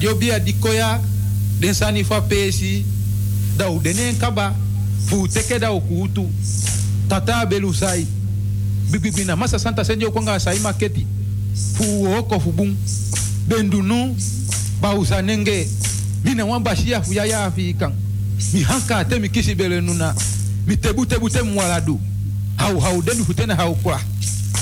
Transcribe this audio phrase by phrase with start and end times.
[0.00, 1.00] dat bia bia dikoya
[1.60, 2.84] den sani fa pesi
[3.56, 4.54] da u denen kaba
[5.06, 6.24] fu teke da u kutu
[7.08, 8.06] tata belu sai
[8.90, 11.06] bibibina masa santa senjo konga sai maketi
[11.76, 12.76] fu oko fu bun
[13.48, 14.16] bendunu
[14.80, 15.68] ba usanenge
[16.24, 17.92] mina wan bashia fu ya ya fi kan
[18.52, 20.14] mi hanka te mi kisi bele nuna
[20.66, 22.00] mi tebu tebu te mwaladu.
[22.56, 24.00] Hau hau denu fu tena hau kwa.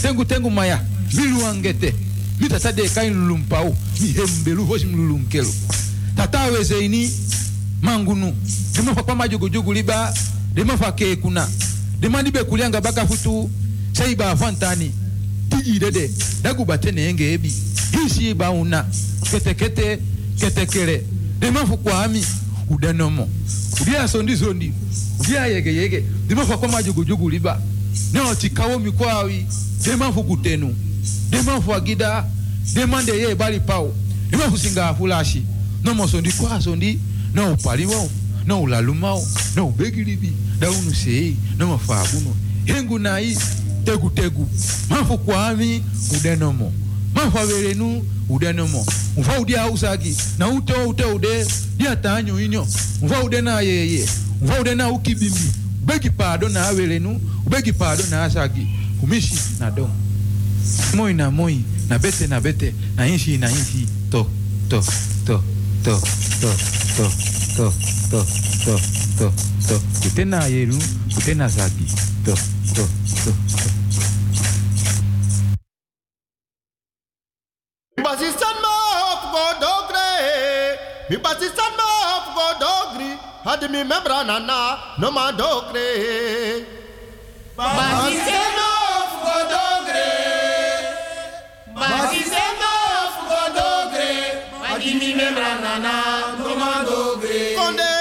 [0.02, 0.80] Tengu tengu maya
[1.14, 1.94] milu angete
[2.38, 5.52] vita sadeka inlulumpau mihembelu vosimlulunkelo
[6.16, 7.10] tatawe zeini
[7.82, 8.34] mangunu
[8.74, 10.14] demafakpa majogojogu liba
[10.54, 11.48] demafake kuna.
[12.00, 13.50] Demandi bekulianga bakafutu
[13.92, 14.92] seiba afantani
[15.50, 16.10] tijidede
[16.42, 17.52] dagubatene ebi.
[17.92, 18.86] Hisiiba una.
[19.30, 19.98] Ketekete
[20.40, 21.02] ketekele
[21.40, 22.24] demafukwami
[22.70, 23.28] udenomo
[23.82, 24.72] udia sondi sondi
[25.20, 26.04] udia yege yege.
[26.28, 27.60] Demafakpa majogojogu liba
[28.12, 29.46] neotikawo mikwawi
[29.84, 30.74] demafukutenu
[31.30, 32.24] dema fu agida
[32.74, 33.94] dema de ye bali pau
[34.30, 35.42] dema fu singa fulashi
[35.84, 36.98] no mo sondi kwa sondi
[37.34, 38.10] no paliwo
[38.46, 42.34] no lalumao no begiribi da unu sei no mafabuno
[42.64, 43.38] hengu nai
[43.84, 44.48] tegu tegu.
[44.90, 45.82] Mafu kwami
[46.16, 46.72] udenomo.
[47.14, 48.86] Mafu averenu udenomo.
[49.18, 51.46] Mfa udia usagi na ute ute ude
[51.76, 52.66] dia tanyo inyo.
[53.02, 54.08] Mfa ude na yeye
[54.42, 55.50] mfa ude na ukibimbi.
[55.82, 58.66] Ubegi pado na averenu ubegi pado na asagi.
[59.00, 59.90] Kumishi na dom
[60.94, 64.26] moi na moi na bete na bete na inshi na inshi to
[64.70, 64.80] to
[65.26, 65.36] to
[65.84, 65.94] to
[66.40, 66.50] to
[66.96, 67.06] to
[67.56, 67.66] to
[68.10, 68.20] to
[68.66, 68.74] to
[69.18, 69.26] to
[69.68, 70.78] to kute na yeru
[71.14, 71.86] kute na zagi
[72.24, 72.34] to
[72.74, 72.84] to
[73.24, 73.68] to to
[77.98, 80.08] Basistan ma hop go dogre.
[81.10, 83.10] Mi basistan ma hop go dogri.
[83.44, 86.64] Had mi membra nana no ma dogre.
[87.56, 88.57] Basistan
[92.08, 92.70] Akisendo
[93.14, 94.12] fuko dogre,
[94.60, 95.94] makimi memranana,
[96.38, 97.54] doma dogre.
[97.54, 97.92] Konde,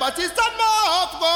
[0.00, 0.70] batista mo
[1.10, 1.30] fuko.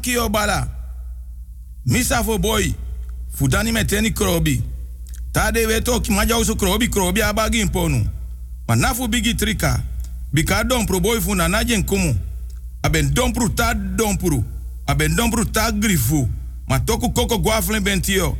[0.00, 0.68] Nyama kio bala.
[1.86, 2.72] Misa boy.
[3.36, 4.62] Fudani meteni krobi.
[5.32, 8.06] Tade weto ki maja usu krobi krobi abagi imponu.
[8.68, 9.82] Manafu bigi trika.
[10.32, 12.14] Bika dompru boy fu na najen kumu.
[12.82, 14.44] Aben dompru ta dompru.
[14.86, 16.28] Aben dompru ta grifu.
[16.68, 18.36] Ma toku koko guaflen bentio.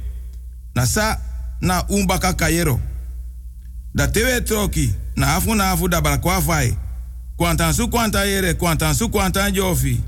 [0.74, 1.18] Na sa
[1.60, 2.80] na umbaka kayero.
[3.94, 4.94] Da tewe troki.
[5.16, 6.76] Na afu na afu da balakwa fai.
[7.36, 10.00] Kwantan su kwanta yere, kwantan su kwantan jofi.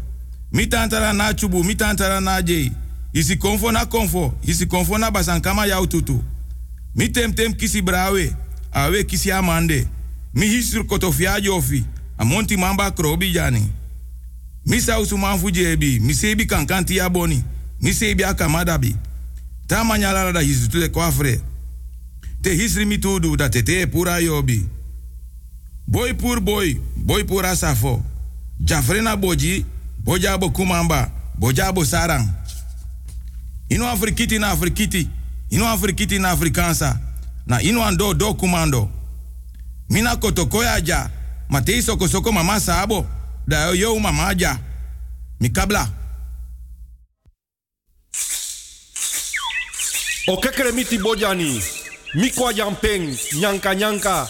[0.52, 2.72] Mi tantara na chubu, mi tantara na jei.
[3.12, 6.22] Isi konfo na konfo, isi konfo na basankama yau tutu.
[6.94, 8.36] Mi tem tem kisi brawe,
[8.72, 9.86] awe kisi amande.
[10.34, 11.84] Mi hisru kotofia jofi,
[12.18, 13.68] amonti mamba krobi jani.
[14.66, 17.44] Mi sausu manfu jebi, mi sebi kankanti ya boni.
[17.80, 18.96] Mi sebi akamadabi.
[19.66, 21.40] Ta manyalara da hisu kwafre.
[22.42, 24.66] Te hisri mi tudu da tete pura yobi.
[25.86, 28.02] Boy pur boy, boy pura safo.
[28.60, 29.64] Jafrena boji,
[30.04, 32.28] bojabo kumamba, bojabo sarang.
[33.68, 35.08] Ino afrikiti na afrikiti,
[35.50, 36.98] ino afrikiti na afrikansa.
[37.46, 38.88] Na ino ando do kumando.
[39.88, 41.10] Mina kotokoya ja,
[41.48, 43.06] matei soko mama sabo,
[43.46, 44.58] da yo mama ja.
[45.40, 45.88] Mikabla.
[50.28, 51.62] O kekere miti bojani.
[52.14, 54.28] Mikwa jampeng, nyanka nyanka.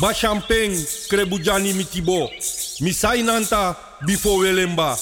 [0.00, 0.72] Ba champeng,
[1.08, 2.30] krebujani mitibo.
[2.80, 4.98] Misai nanta, bifo welemba.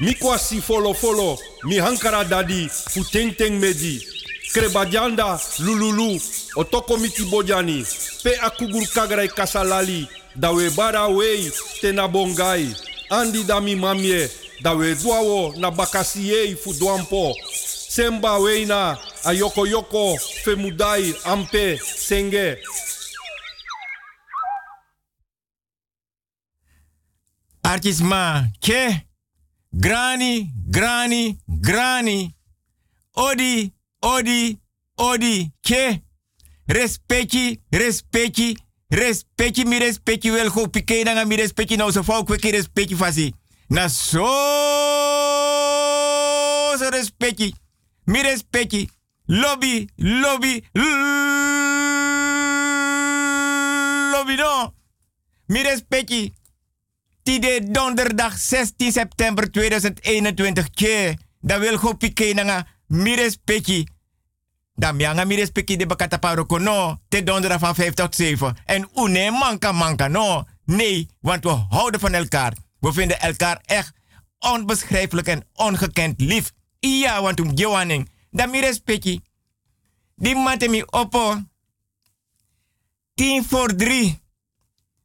[0.00, 4.06] Mikwa si folo folo, mi hankara dadi, fu teng medi.
[4.52, 6.20] Krebajanda, lululu,
[6.56, 7.84] otoko miti bojani.
[8.22, 12.74] Pe akugur kagrai kasalali, dawe bara wei, tena bongai.
[13.10, 14.28] Andi dami mamie,
[14.62, 17.34] dawe duawo na bakasiei fu duampo.
[17.88, 22.58] Semba weina, ayoko yoko, femudai, ampe, senge.
[27.64, 29.06] Artisma, ke?
[29.72, 32.34] Grani, grani, grani.
[33.16, 34.60] Odi, odi,
[34.96, 36.02] odi, ke?
[36.66, 38.56] Respecti, respecti,
[38.88, 43.32] respecti, mi respecti wel go pike na mi respecti nou so fau kweki respecti fasi.
[43.68, 44.28] Na so
[46.78, 47.54] so respecti.
[48.04, 48.88] Mi respecti.
[49.26, 50.60] Lobby, lobby,
[54.12, 54.74] lobby no.
[55.48, 56.32] Mi respecti.
[57.24, 61.16] Tide donderdag 16 september 2021 ke.
[61.40, 63.88] Da wil go pike na mi respecti.
[64.74, 67.00] Da mianga mi respecti de bakata paroko no.
[67.08, 68.56] Te donderdag van 5 tot 7.
[68.64, 70.44] En une manka manka no.
[70.64, 72.52] Nee, want we houden van elkaar.
[72.80, 73.92] We vinden elkaar echt
[74.38, 76.52] onbeschrijfelijk en ongekend lief.
[76.78, 78.10] Ja, want um gewaning.
[78.30, 79.20] Da mi respecti.
[80.16, 81.42] Die mate mi oppo.
[83.14, 84.22] 10 voor 3.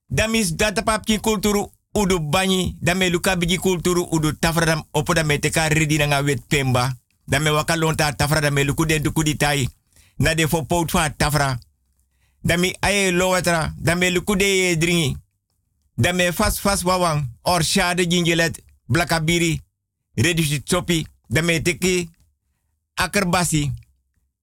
[0.08, 2.76] Da mis data papki kulturu udu banyi.
[2.82, 6.94] Da me luka bigi kulturu udu tafradam oppo da me teka ridi nga wet pemba.
[7.28, 9.68] Da me waka lonta tafra da me luku den duku di tai.
[10.18, 10.66] Na de fo
[11.18, 11.60] tafra.
[12.44, 13.74] Da mi aye lowatra.
[13.78, 15.18] Da me luku de dringi.
[15.96, 17.28] Da me fas fas wawang.
[17.44, 18.62] Or shade gingelet.
[18.88, 19.62] Blakabiri.
[20.16, 21.06] Reduce topi.
[21.28, 22.10] Da me teki
[22.96, 23.72] akerbasi.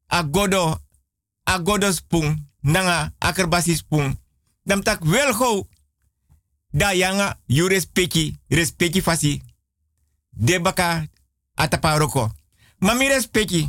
[0.09, 0.79] Agodo.
[1.45, 2.49] Agodo spoon.
[2.63, 4.19] Nanga akerbasi spoon.
[4.65, 5.67] Dam tak wel.
[6.77, 8.37] Da yanga you respecti.
[8.51, 9.43] Respecti fasi.
[10.31, 11.07] De baka
[11.55, 12.31] ataparoko.
[12.79, 13.69] Mami respecti.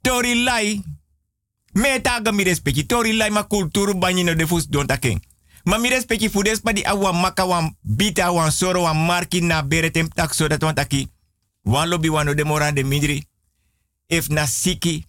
[0.00, 0.82] Tori lai.
[1.74, 2.02] Me
[2.44, 2.86] respecti.
[2.86, 5.22] Tori lai ma kulturu banyi no defus don taking.
[5.64, 9.62] Ma mi respecti fudes pa di awa maka wan bita wan soro wan marki na
[9.62, 11.08] beretem tak so dat wan taki.
[11.62, 13.26] Wan lobby wan no demora de midri.
[14.08, 15.04] If na siki.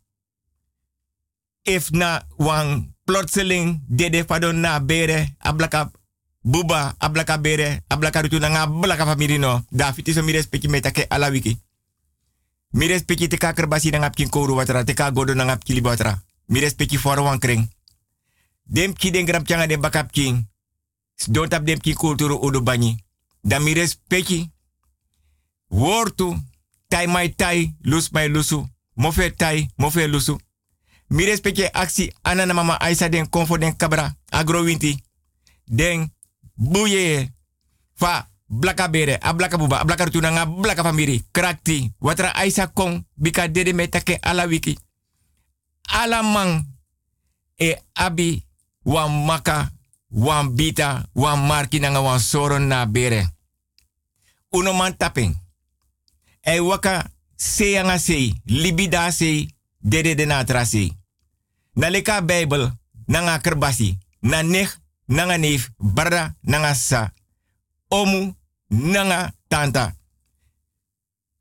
[1.64, 5.92] If na wan plotseling dede fadon na bere ablaka
[6.44, 9.66] buba ablaka bere ablaka rutu na nga blaka famiri no.
[9.72, 11.60] Da fiti so mi respecti me take ala wiki.
[12.70, 15.64] Mi respecti te kaker basi na ngap kin kouru watra te ka godo na ngap
[15.64, 16.24] kili watra.
[16.48, 17.70] Mi respecti for kring.
[18.64, 20.48] Dem den grap changa de bakap king.
[21.96, 22.98] Kulturu banyi.
[23.42, 24.52] Da mi respecti.
[25.68, 26.36] Wortu.
[26.88, 27.76] Tai mai tai.
[27.82, 28.68] Lus mai lusu.
[28.94, 29.70] Mofe tai.
[29.76, 30.40] Mofe lusu.
[31.08, 34.16] Mi respecti aksi anana mama aisa den konfo den kabra.
[34.30, 35.04] Agro winti.
[35.66, 36.13] Den
[36.56, 37.34] buye.
[37.96, 43.48] Fa blaka bere, a blaka buba, rutuna nga blaka famiri, krakti, watra aisa kong, bika
[43.48, 44.78] dede me take ala wiki.
[47.58, 48.46] E abi,
[48.84, 49.72] wan maka,
[50.10, 52.20] wan bita, wan marki nga wan
[52.68, 53.28] na bere.
[54.52, 54.96] Uno man.
[56.42, 59.48] E waka se nga se, libida se,
[59.80, 60.26] dede de.
[60.26, 61.90] Na
[62.22, 62.72] Bijbel,
[63.08, 64.78] nanga kerbasi, na nech,
[65.14, 67.14] nanga neef, barra, nanga sa,
[67.88, 68.36] omu,
[68.68, 69.96] nanga tanta.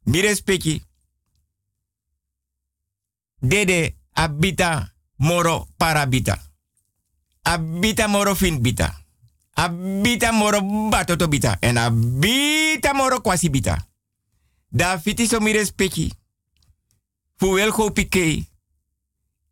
[0.05, 0.83] Mi respecti.
[3.39, 6.39] Dede abita moro parabita.
[7.43, 9.05] Abita moro fin bita.
[9.55, 11.57] Abita moro batoto bita.
[11.61, 13.89] En abita moro kwasi bita.
[14.69, 16.13] Da fiti so mi respecti.
[17.37, 18.47] Fu wel go pike.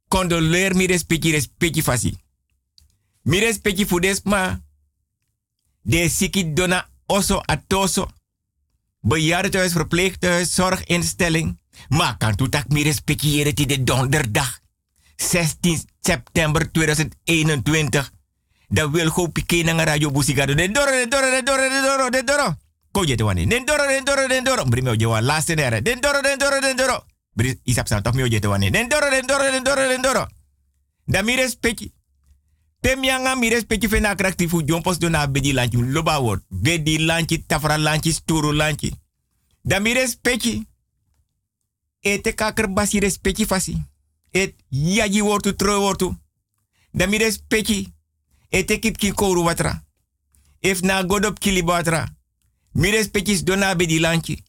[0.08, 0.86] Condoleer mi
[1.82, 2.18] fasi.
[3.22, 4.60] Mi respecti fu desma.
[5.82, 8.08] De siki dona oso atoso.
[9.00, 11.58] Bejaardenhuis, verpleeghuis, zorginstelling.
[11.88, 14.60] Maar kan toe tak mi respectiëren die de donderdag.
[15.16, 18.10] 16 september 2021.
[18.68, 20.54] Da wil go pike na radio busigado.
[20.54, 22.56] Den doro, den doro, den doro, den doro, den doro.
[22.90, 23.46] Ko je wani.
[23.46, 24.64] Den doro, den doro, den doro.
[24.64, 25.82] Bri me oje laatste nere.
[25.82, 27.04] Den doro, den doro, den doro.
[27.32, 28.70] Bri isap san toch me oje wani.
[28.70, 30.26] Den doro, den doro, den doro, den doro.
[31.04, 31.92] Da mi respecti.
[32.80, 36.42] Te mianga mi respecti fe na kraktifu jompos do na bedi lanchi loba word.
[36.48, 38.94] Bedi lanchi, tafra lanchi, sturu lanchi.
[39.62, 40.66] Da mi respecti.
[42.00, 43.84] Ete kaker basi respecti fasi.
[44.30, 46.16] Et yaji wortu tro wortu.
[46.90, 47.92] Da mi respecti.
[48.48, 49.82] Ete ki kouru watra.
[50.60, 52.08] If na godop kili watra.
[52.72, 54.42] Mi respecti dona bedi lanchi.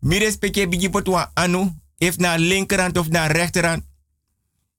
[0.00, 1.80] Mi respecti bigi potwa anu.
[1.98, 3.82] If na linkerhand of na rechterhand.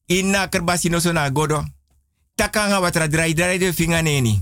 [0.05, 1.65] In na kerbasi no so godo.
[2.35, 4.39] Takanga watra drai drai de finga neni.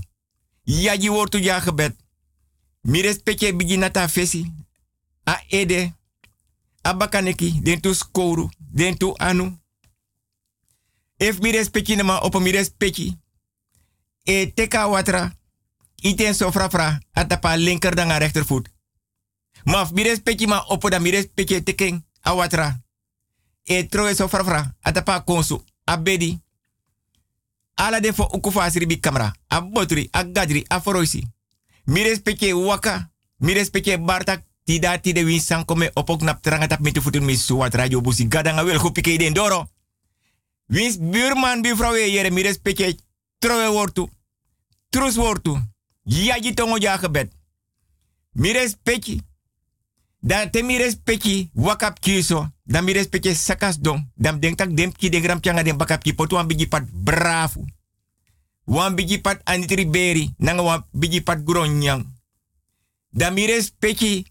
[0.62, 1.96] Yaji wortu ja gebed.
[2.80, 4.52] Mi respecti bigi nata fesi.
[5.24, 5.94] A ede.
[6.82, 7.60] A bakaneki.
[7.62, 8.48] Den tu skoru.
[8.58, 9.60] Den tu anu.
[11.16, 13.18] If mi respecti nama op mi respecti.
[14.22, 15.32] E teka watra.
[15.94, 17.00] Iten so fra.
[17.12, 18.68] Atapa linker dan a rechtervoet.
[19.64, 22.06] Maar mi respecti ma op da mi respecti teken.
[22.20, 22.82] A watra.
[23.62, 24.76] E troe so fra.
[24.80, 25.64] Atapa konsu.
[25.84, 26.40] A bedi.
[27.74, 29.32] Ala de fo ukufasiri bi kamera.
[29.48, 30.08] A botri.
[30.10, 30.64] A gadri.
[30.68, 31.26] A foroisi.
[31.84, 33.10] Mi respecti waka.
[33.36, 37.36] Mi respecti bartak tida tide win san kome opok nap teranga tap mitu futun mi
[37.36, 39.68] suwat radio busi gadanga wel gupike den doro.
[40.66, 42.96] Wins buurman buurvrouw yere mi respecte
[43.38, 44.08] trowe wortu.
[44.88, 45.58] Trus wortu.
[46.02, 47.32] Ja ji tongo ja gebed.
[48.32, 49.18] Mi respecte.
[50.22, 52.46] Dan te mi respecte wakap kiso.
[52.62, 54.06] Dan mi respecte sakas don.
[54.14, 56.68] Dan denk tak dem ki gram changa bakap ki potu wan bigi.
[58.64, 60.34] Wan bigi anitri beri.
[60.38, 62.06] Nanga wan bigi pat gronyang.
[63.10, 64.24] Dan mi respecte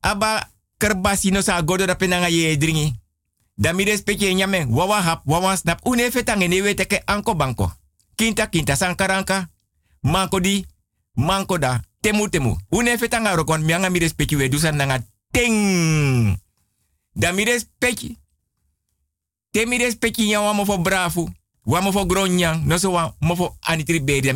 [0.00, 2.94] aba kerbasi no sa godo da penanga ye dringi.
[3.56, 7.70] Da mi respecte nyame wawa hap wawa snap une fetange ne wete ke anko banko.
[8.16, 9.50] Kinta kinta sankaranka.
[10.00, 10.64] Manko di
[11.14, 12.56] manko da temu temu.
[12.68, 16.36] Une fetanga rokon mianga mi respecte we dusan nanga ting.
[17.12, 18.16] Da mi respecte.
[19.50, 21.32] Te mi respecte nya wamo fo bravo.
[21.64, 22.64] Wamo fo gronyang.
[22.66, 24.04] No so wa mo fo anitri.
[24.04, 24.32] Da.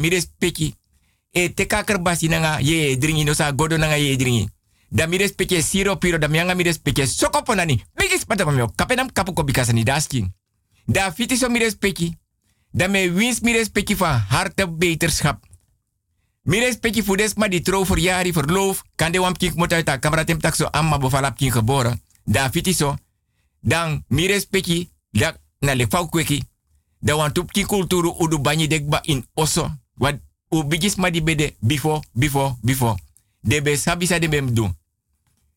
[1.31, 4.48] E te kakerbasi nanga ye dringi no sa godo nanga ye dringi
[4.88, 9.33] da mi respecte siro piro da mianga mi respecte soko ponani bigis pamio kapenam kapu
[9.33, 10.33] ko bikasa ni daskin
[10.87, 12.16] da fiti so mi respecte
[12.72, 15.44] da me wins mi respecte van harte beterschap
[16.48, 20.26] mi respecte voor des maar die trouw voor jari verloof kan de wampking moet uit
[20.26, 22.76] tem tak so amma bevalap king geboren da fiti
[23.61, 26.42] dan mi respecte da na le fau kweki
[27.00, 31.22] da wan tup ki kulturu udu banyi dekba in oso wat u bigis ma di
[31.22, 32.96] bede before before before
[33.40, 34.76] de be sabisa de bem doen.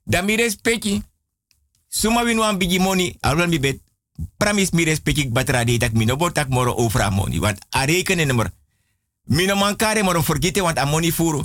[0.04, 1.04] Dan mi respecti.
[1.88, 3.80] Suma win wan bigi money, alwan mi bet.
[4.38, 7.40] Pramis mi respecti batra de tak mino botak moro over money.
[7.40, 8.52] Want a rekenen nummer.
[9.26, 11.44] Mino mankare moro forgete want a money furu.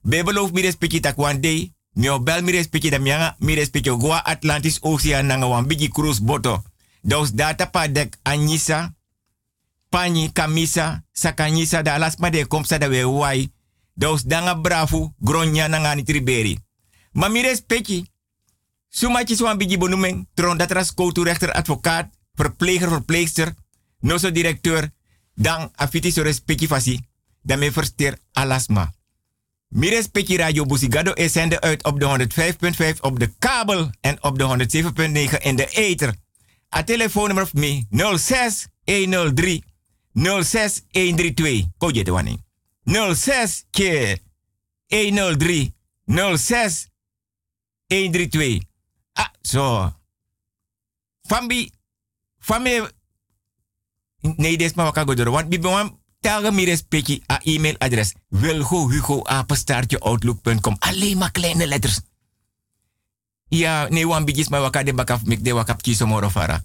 [0.00, 1.72] Bebeloof mi respecti tak one day.
[1.94, 6.20] Mi bel mi respecti da mianga mi respecti goa Atlantis Ocean nanga wan bigi cruise
[6.22, 6.62] boto.
[7.00, 8.94] Dos data pa dek anyisa.
[9.88, 13.52] Pani kamisa sakanyisa da alasma de komsa da we wai.
[14.26, 16.58] Danga bravo, gronya na ngani triberi.
[17.12, 18.12] Maar mi respecti.
[18.88, 23.54] Sumatjes wan bigi bonumeng, tron dat ras koutu rechter advocaat, verpleger, verpleegster,
[23.98, 24.90] noso directeur,
[25.34, 27.00] dan afiti so respecti fasi,
[27.42, 28.92] dan me versteer alasma.
[29.68, 32.28] Mi respecti radio Busigado is zende uit op de
[32.94, 34.66] 105.5 op de kabel en op de
[35.32, 36.14] 107.9 in de ether.
[36.76, 37.84] A telefoonnummer van me
[38.18, 39.64] 06 103
[40.14, 41.64] 06 132.
[41.78, 42.38] Koje de wanneer.
[43.14, 44.18] 06 keer
[44.86, 45.74] 103
[46.36, 46.88] 06
[47.86, 48.62] 132.
[49.12, 49.92] Ah, zo.
[51.22, 51.70] Fambi,
[52.38, 52.88] fambi,
[54.36, 58.14] nee, is maar wat ga Want bibi wan telge mi respecti a e-mailadres.
[58.28, 59.22] Wilgo Hugo
[59.98, 60.76] outlook.com.
[60.78, 62.00] Alleen maar kleine letters.
[63.48, 66.64] Ja, nee, wan bigis maar wakade bakaf mek de wakap kiso moro fara.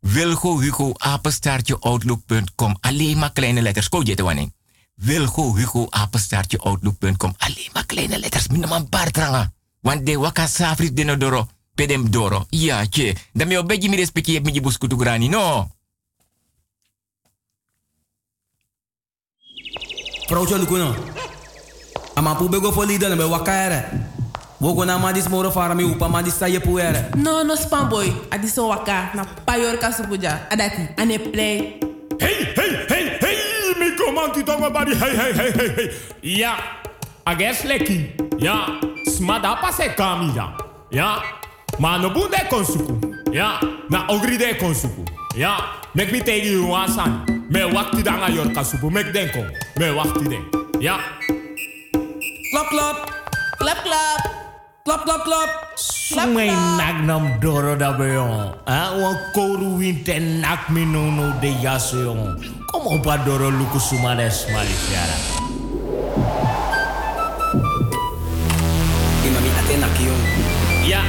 [0.00, 2.76] Wilgo Hugo apenstaartje outlook.com.
[2.80, 3.88] Alleen maar kleine letters.
[3.88, 4.50] Ko je te wanneer.
[4.94, 7.34] Wilgo Hugo apenstaartje outlook.com.
[7.36, 8.48] Alleen maar kleine letters.
[8.48, 9.52] Minimaal bartranga.
[9.80, 11.48] Want de waka safri dinodoro.
[11.76, 12.46] pedem doro.
[12.50, 13.14] Ja, che.
[13.32, 15.70] Dan me obeji mi respecti heb mi buskutu grani, no.
[20.28, 20.94] Vrouwtje Lukuno.
[22.16, 23.84] Ama pu bego fo leader na be wakare.
[24.60, 27.14] Wogo na ma dis moro fara mi upa ma dis sa ye puere.
[27.14, 28.12] No, no spam boy.
[28.32, 30.48] Adi so waka na payor kasupuja.
[30.50, 31.80] Adati ane play.
[32.18, 35.90] Hey, hey, hey, hey, mi komanti tonga bari, hey, hey, hey, hey, hey.
[36.22, 36.56] Ja,
[37.26, 38.10] ages leki.
[38.38, 40.56] Ja, smada pase kamida.
[40.90, 41.22] Ja,
[41.78, 42.98] ma no bunde konsuku.
[43.32, 43.60] Ja,
[43.90, 45.04] na ogri de konsuku.
[45.36, 45.56] Ja,
[45.94, 47.35] mek mi tegi you wasan.
[47.46, 49.46] Me wakti danga yorka kasubu mek denko.
[49.78, 50.42] Me wakti den.
[50.82, 50.98] Ya.
[52.50, 52.96] Klap klap.
[53.62, 54.20] Klap klap.
[54.82, 55.50] Klap klap klap.
[55.78, 58.50] Sungai nak nam doro da beyon.
[58.66, 62.34] Ah, wa koru winte nak minono de yaseyon.
[62.66, 65.18] Como pa doro luku sumades malisiara.
[69.22, 70.22] Imami atena yon.
[70.82, 71.02] Ya.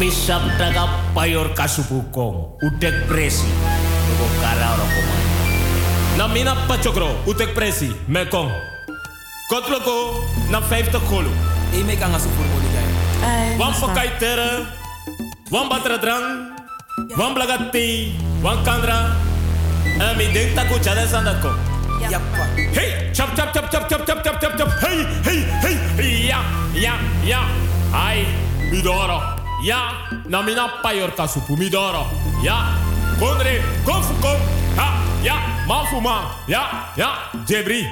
[0.00, 2.56] Misap taga payor kasubukong.
[2.64, 3.44] Udek presi.
[3.44, 3.79] Udek presi.
[4.10, 5.22] Tuko kara ora komay.
[6.18, 7.08] Na mina pachokro.
[7.26, 7.94] Utek presi.
[8.08, 8.50] Me kong.
[9.50, 11.30] Kotloko na 50 golo.
[11.72, 13.58] E me kan asu furmo ligay.
[13.58, 14.66] Wan pakai tere.
[15.50, 16.26] Wan batra drang.
[17.18, 18.14] Wan blagati.
[18.42, 19.14] Wan kandra.
[20.00, 21.50] En mi denk taku chade sandako.
[22.10, 22.44] Yappa.
[22.74, 24.70] Hey, chop chop chop chop chop chop chop chop chop.
[24.82, 26.26] Hey, hey, hey.
[26.28, 26.40] Ja,
[26.74, 26.94] ja,
[27.24, 27.40] ja.
[27.92, 28.24] Ai,
[28.70, 29.20] midoro.
[29.62, 32.06] Ja, na mina payor kasupu midoro.
[32.42, 32.74] Ja,
[33.20, 34.38] kondre, konfu kon.
[34.76, 34.88] Ha,
[35.22, 35.36] ja,
[35.68, 36.32] mafuma.
[36.48, 36.62] Ja,
[36.96, 37.08] ja,
[37.46, 37.84] jebri.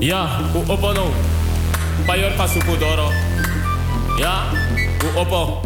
[0.00, 1.10] Ja, u opono.
[2.06, 3.10] Payor kasupu doro.
[4.20, 4.52] Ja,
[5.04, 5.62] u opo.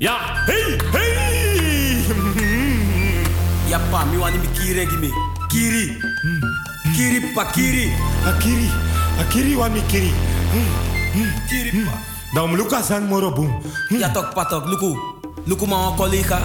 [0.00, 0.16] Ja,
[0.46, 2.04] hey, hey.
[3.68, 5.10] Yappa, mi wani mi kiri gimi.
[5.50, 5.96] Kiri.
[6.96, 7.92] Kiri pa kiri.
[8.26, 8.68] Akiri,
[9.20, 10.12] akiri wa mikiri.
[11.48, 11.92] Kiri pa.
[12.34, 13.52] Dan luka san moro boom.
[13.90, 15.11] Ja tok patok, luku.
[15.44, 16.40] Look my collega.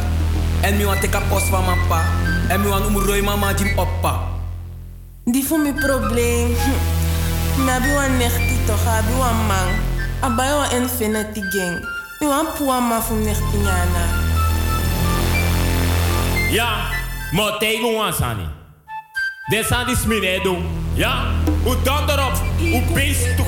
[0.61, 2.05] En me want take a post van mijn pa.
[2.47, 4.19] En me want om mama jim oppa.
[5.23, 6.55] Mijn probleem.
[6.55, 7.65] Hm.
[7.65, 8.17] Wan
[8.65, 9.67] toch, abi wan man.
[10.19, 11.85] Abai wan infinity gang.
[12.19, 14.05] Mi wan puan ma voor nechti nyana.
[16.51, 16.89] Ja,
[17.31, 18.37] maar tegen ons aan.
[19.49, 20.57] Dit aan die smine e u
[20.93, 21.25] Ja,
[22.59, 23.43] U beest te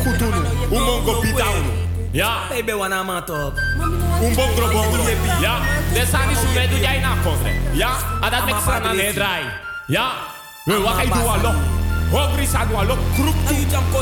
[0.71, 1.78] u mongo bidaunen.
[2.11, 2.49] Ja.
[2.49, 3.53] Baby wana matok.
[4.21, 5.07] Un bom drobom.
[5.41, 5.61] Ja.
[5.93, 7.15] is sube do jai na.
[7.71, 7.91] Ja.
[8.29, 8.93] dat is frana.
[9.87, 10.11] Ja.
[10.65, 11.55] We wachten do lok,
[12.11, 12.99] Hogri sa do alok.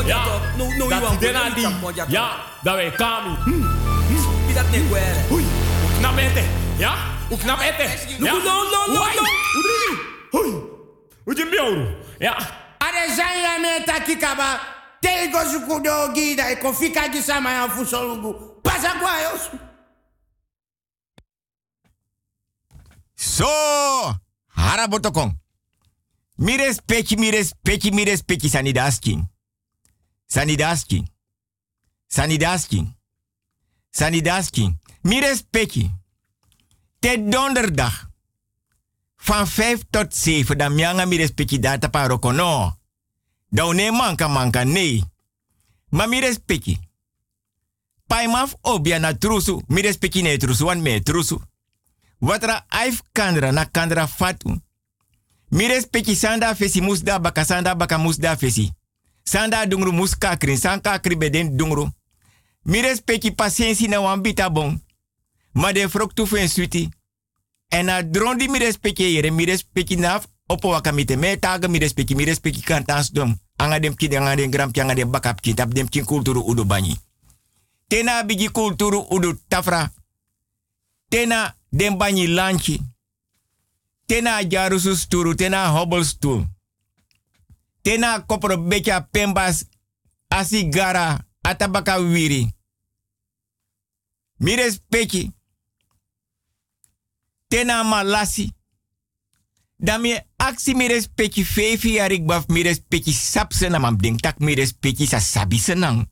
[0.06, 0.24] Ja.
[0.56, 1.20] No no you want.
[1.20, 2.30] die, Ja.
[2.62, 3.36] Da we kami.
[4.46, 4.82] Bidat ne.
[5.28, 5.44] Hui.
[5.98, 6.42] Knap ete.
[6.76, 6.94] Ja.
[7.30, 7.88] Ook knap ete.
[8.18, 9.04] No no no no.
[9.52, 9.96] Hui.
[10.30, 10.62] Hui.
[11.24, 11.86] Ujim bioru.
[12.18, 12.36] Ja.
[12.78, 14.77] Are zanya takikaba.
[15.00, 18.60] Tego sukudo gida e kofika gisama ya fusolugu.
[18.62, 19.58] Pasa kwa yosu.
[23.14, 23.46] So,
[24.46, 25.32] harabotokong.
[26.36, 29.28] Mi respecti, mi respecti, mi respecti sanidasking.
[30.26, 31.08] Sanidasking.
[32.06, 32.96] Sanidasking.
[33.90, 34.78] Sanidasking.
[35.02, 35.90] Mi respecti.
[36.98, 38.06] Te donderdag.
[39.16, 40.56] Van 5 tot 7.
[40.56, 42.32] Dan mianga mi respecti data paroko
[43.48, 45.02] Dan ne manka manka nee.
[45.90, 46.78] Ma mi respecti.
[48.06, 49.62] Paimaf obia na trusu.
[49.68, 51.40] Mi respecti ne trusu wan me trusu.
[52.18, 54.60] Watra aif kandra na kandra fatu.
[55.50, 58.72] Mires peki sanda fesi musda baka sanda baka musda fesi.
[59.22, 61.88] Sanda dungru mus kakri, san kakri beden dungru.
[62.62, 64.80] Mires peki patiëntie na wan bita bon.
[65.52, 66.88] Ma de froktu fen suiti.
[67.68, 71.04] En na drondi mires peki yere, mires peki naf Opo waka me
[71.36, 71.78] taga mi
[72.16, 73.38] mi kan tans dom.
[73.58, 76.96] Anga dem kin anga dem gram anga dem bakap tap dem kin kulturu udubani.
[77.88, 79.90] Tena bigi kulturu udu tafra.
[81.08, 82.80] Tena dem bani lanchi.
[84.06, 86.46] Tena jarusus turu tena hobbles tu.
[87.82, 89.64] Tena kopro becha pembas
[90.28, 92.52] asigara atabaka wiri.
[94.38, 94.56] Mi.
[97.48, 98.52] Tena malasi.
[99.80, 104.72] Damie aksi mires pechi fefi yarik baf mires pechi sapse na mam ding tak mires
[104.72, 106.08] pechi sa sabi senang.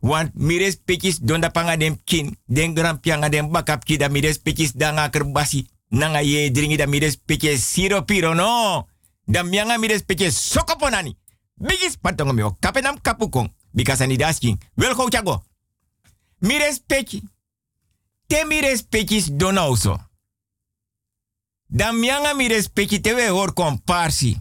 [0.00, 4.38] Want mires pekis donda panga dem kin, den gram pianga dem bakap ki da mires
[4.38, 5.66] pekis danga kerbasi.
[5.90, 8.86] Nanga ye dringi da mires pekis siro piro no.
[9.24, 11.16] Da mianga mires pekis sokoponani.
[11.56, 13.50] Bigis patongo mio kapenam kapukong.
[13.74, 14.58] Because ani dasking.
[14.74, 15.42] Wel go chago.
[16.38, 17.22] Mires peki.
[18.26, 19.98] Te mires pekis donauso.
[21.70, 24.36] Da mianga mires peki te we hor komparsi.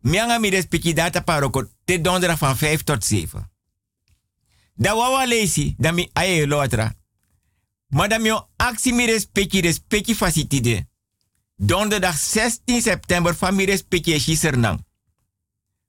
[0.00, 3.50] Mianga mires peki data paroko te dondera van 5 tot 7.
[4.74, 6.94] Da wawa lesi, da mi aye lotra.
[7.88, 10.86] Maar da mi actie mi respecti, respecti.
[11.56, 14.84] Donderdag 16 september van mi respecti e shisernang.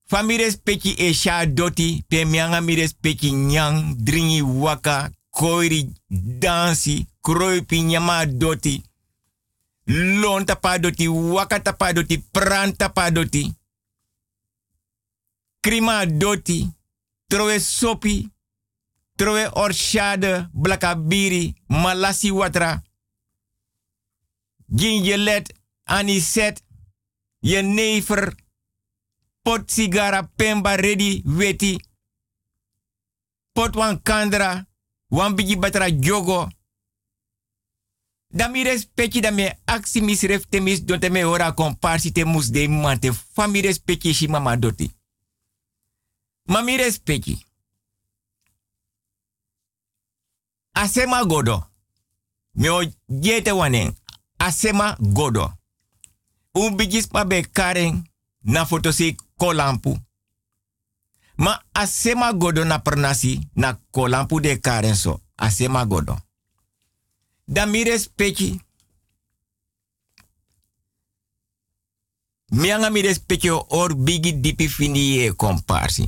[0.06, 1.18] Van mi respecti
[1.54, 5.94] doti, pe mianga mi respecti nyang, dringi waka, koiri,
[6.40, 8.84] dansi, kroipi nyama doti.
[9.88, 13.54] Lon tapa doti, waka tapa doti, pran tapa doti.
[15.62, 16.70] Krima doti,
[17.28, 18.30] trowe sopi,
[19.16, 22.82] trowe orshade, blakabiri, malasi watra.
[24.68, 26.64] Gingelet, aniset,
[27.42, 28.36] jenever,
[29.44, 31.80] pot sigara, pemba, ready, weti.
[33.54, 34.66] Pot wan kandra,
[35.10, 36.50] wan bigi batra jogo.
[38.36, 42.68] Da mi respecti da me aksi misref temis don te me ora komparsi te de
[42.68, 43.12] mante.
[43.14, 44.92] Fa mi respecti mama doti.
[46.48, 46.78] Ma mi.
[50.74, 51.64] Asema godo.
[52.54, 53.96] Me o jete wanen.
[54.38, 55.54] Asema godo.
[56.54, 58.04] Un bigis pa be karen
[58.44, 59.98] na fotosi kolampu.
[61.38, 65.22] Ma asema godo na pernasi na kolampu de karen so.
[65.38, 66.25] Asema godo.
[67.46, 68.60] Da mi respecti.
[72.48, 76.06] Mianga mi respecti or bigi dipi fini e komparsi.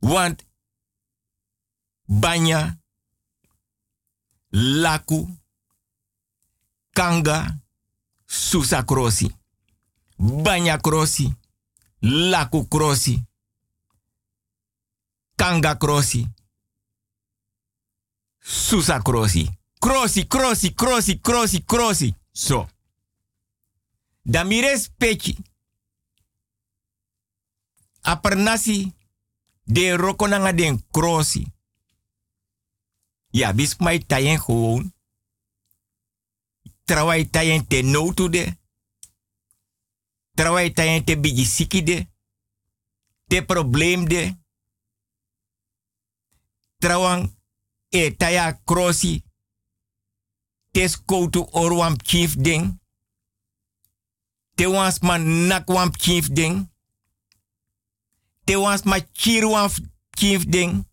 [0.00, 0.46] Want
[2.04, 2.80] banya,
[4.50, 5.38] laku,
[6.92, 7.60] kanga,
[8.24, 9.36] susa krosi.
[10.16, 11.36] Banya krosi,
[12.00, 13.22] laku krosi,
[15.36, 16.30] kanga krosi,
[18.40, 19.60] susa krosi.
[19.82, 22.14] Krosi, krosi, krosi, krosi, krosi.
[22.32, 22.68] So.
[24.22, 25.36] Da mi respecti.
[28.00, 28.94] Apernasi
[29.62, 31.46] de roko nanga den krosi.
[33.30, 33.76] Ja, bis
[34.06, 34.94] tayen gewoon.
[36.84, 38.56] Trawai tayen te notu de.
[40.34, 42.06] Trawai tayen te bigi siki de.
[43.26, 44.36] Te probleem de.
[46.78, 47.36] Trawang
[47.88, 49.30] e taya krosi.
[50.72, 52.80] Tes koutu orwam chief ding.
[54.54, 56.70] Te wans man nak chief ding.
[58.44, 59.44] Te wans ma chir
[60.10, 60.88] chief ding.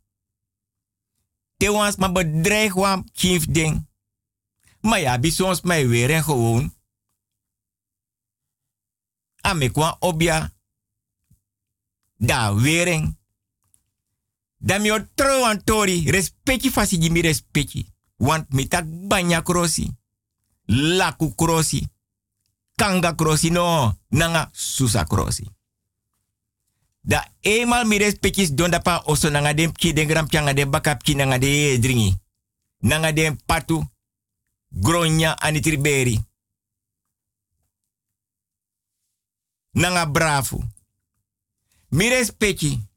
[1.57, 2.73] Te wans ma bedreig
[3.13, 3.87] chief ding.
[4.81, 6.73] Maar ja, bijzons mij weer en gewoon.
[9.41, 10.53] Amekwa obja.
[12.17, 13.17] Da wering.
[14.57, 16.11] Da mi o tro an tori.
[16.11, 17.93] Respecti fasi jimi respecti.
[18.19, 19.87] Want mi tak banya krosi.
[20.67, 21.87] Laku krosi.
[22.75, 23.95] Kanga krosi no.
[24.07, 25.47] Nanga susa krosi.
[27.01, 31.03] Da eenmaal mi respectis don da pa oso nanga dem pki den gram den bakap
[31.03, 32.17] ki nanga de dringi.
[32.79, 33.83] Nanga den patu.
[34.69, 36.19] Gronya anitriberi.
[39.71, 40.63] Nanga brafu.
[41.89, 42.87] Mi respecti.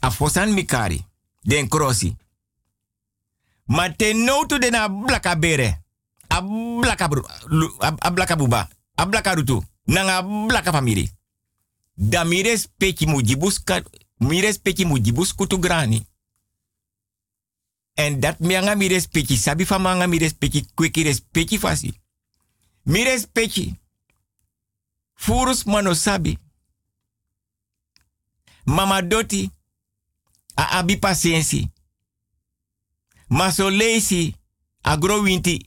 [0.00, 1.04] A fosan mikari.
[1.40, 2.16] Den krosi.
[3.72, 5.80] Ma te notu de na blaka bere.
[6.28, 6.42] A
[6.80, 7.08] blaka,
[7.98, 8.68] a, blaka buba.
[8.94, 9.62] A blaka rutu.
[9.84, 11.10] Nanga blaka famiri.
[11.94, 13.82] Da mi respecti mu jibus ka,
[14.16, 16.06] mi respecti mu jibus kutu grani.
[17.94, 22.00] En dat mi anga mi respecti sabi fa manga mi respecti kweki respecti fasi.
[22.82, 23.80] Mi respecti.
[25.14, 26.38] Furus mano sabi.
[28.64, 29.50] Mama doti.
[30.54, 30.98] A abi
[33.32, 34.36] Maso leisi.
[34.82, 35.66] Agro winti.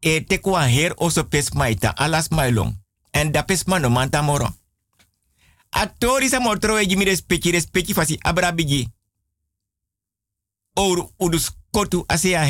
[0.00, 1.50] E tekwa her oso pes
[1.96, 2.74] alas mailong.
[3.10, 4.48] En da pes mano manta moro.
[5.70, 8.88] A tori sa motro e jimi respecti fasi abrabigi.
[10.74, 12.46] Oru udus kotu ase a.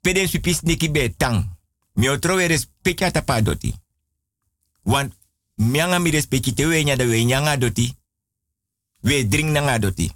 [0.00, 1.56] Peden supis niki be tang.
[1.94, 3.74] Mi otro e.
[4.82, 5.12] Want
[5.56, 7.96] mianga mi respecti te we nya da we nyanga doti.
[9.02, 10.15] We drink nanga doti.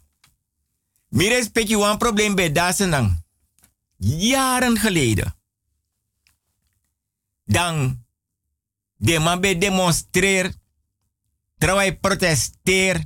[1.11, 3.23] Mi respecti wan probleem bij Dasenang.
[3.97, 5.35] Jaren geleden.
[7.45, 8.05] Dan
[8.97, 10.55] de man bij demonstreer.
[11.59, 13.05] Terwijl protesteer.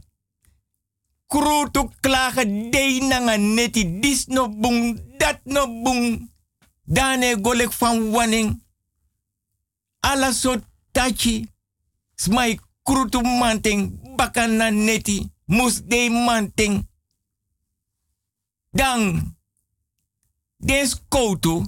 [1.26, 4.00] Krutu klagen de nanga neti.
[4.00, 6.32] Dis no boom, dat no boom.
[6.84, 8.62] Dane golek van wanning.
[10.00, 10.56] Alla so
[10.92, 11.48] tachi.
[12.14, 14.14] Smai krutu manting.
[14.16, 15.30] Bakana neti.
[15.44, 16.92] Mus de manting.
[18.74, 19.36] Dan.
[20.58, 21.62] Des koutu.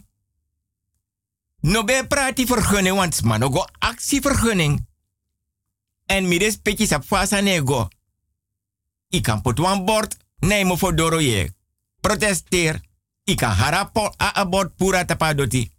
[1.60, 4.86] No be prati vergunning, want man no go actievergunning.
[6.06, 7.88] En mi respecti sa fasa nego.
[9.10, 11.50] I kan wan bord Nee, for doro ye.
[12.00, 12.80] Protesteer.
[13.24, 15.70] Ika harapo a abort pura tapadoti.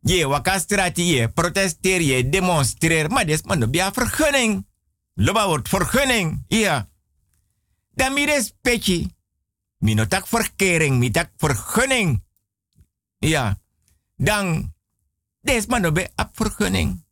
[0.00, 3.10] Je waka strati je, protesteer je, demonstreer.
[3.10, 4.66] Maar des man bia vergunning.
[5.14, 6.44] Loba wordt vergunning.
[6.48, 6.88] Ja.
[7.94, 8.24] Dan mi.
[8.24, 9.13] Mi
[9.92, 12.22] no tak verkering, mi tak vergunning.
[13.18, 13.58] Ja.
[14.16, 14.72] Dan,
[15.40, 17.04] des man be ap vergunning.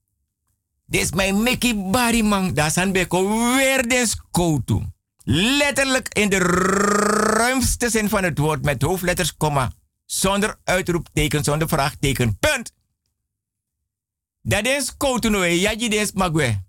[0.87, 4.83] Des mijn Mickey Barimang, daar zijn beko weer koutu.
[5.25, 9.73] Letterlijk in de ruimste zin van het woord met hoofdletters, komma.
[10.05, 12.39] Zonder uitroepteken, zonder vraagteken.
[12.39, 12.73] Punt.
[14.43, 16.63] Dat is koutu no e yaji des magwe.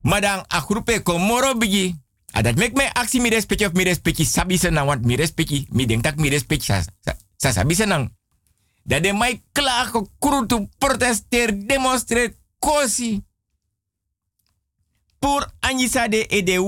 [0.00, 2.01] Maar dan a groepe komoro bigi.
[2.32, 4.86] Dat mek me actie mi respecti of mi respecti sabi senang.
[4.86, 8.08] Want mi respecti, mi denk tak mi respecti sa, sa, sa sabi senang.
[8.82, 13.22] Dat de klagen, krutu, protesteer, demonstreer, kosi.
[15.18, 16.58] Pour anisa de e de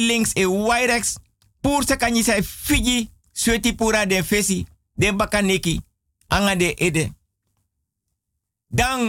[0.00, 1.16] links e wai rechts.
[1.60, 5.80] Pour se kanisa e fiji, sweti pura de fesi, de bakaneki,
[6.28, 7.12] anga de ede.
[8.68, 9.00] Dan,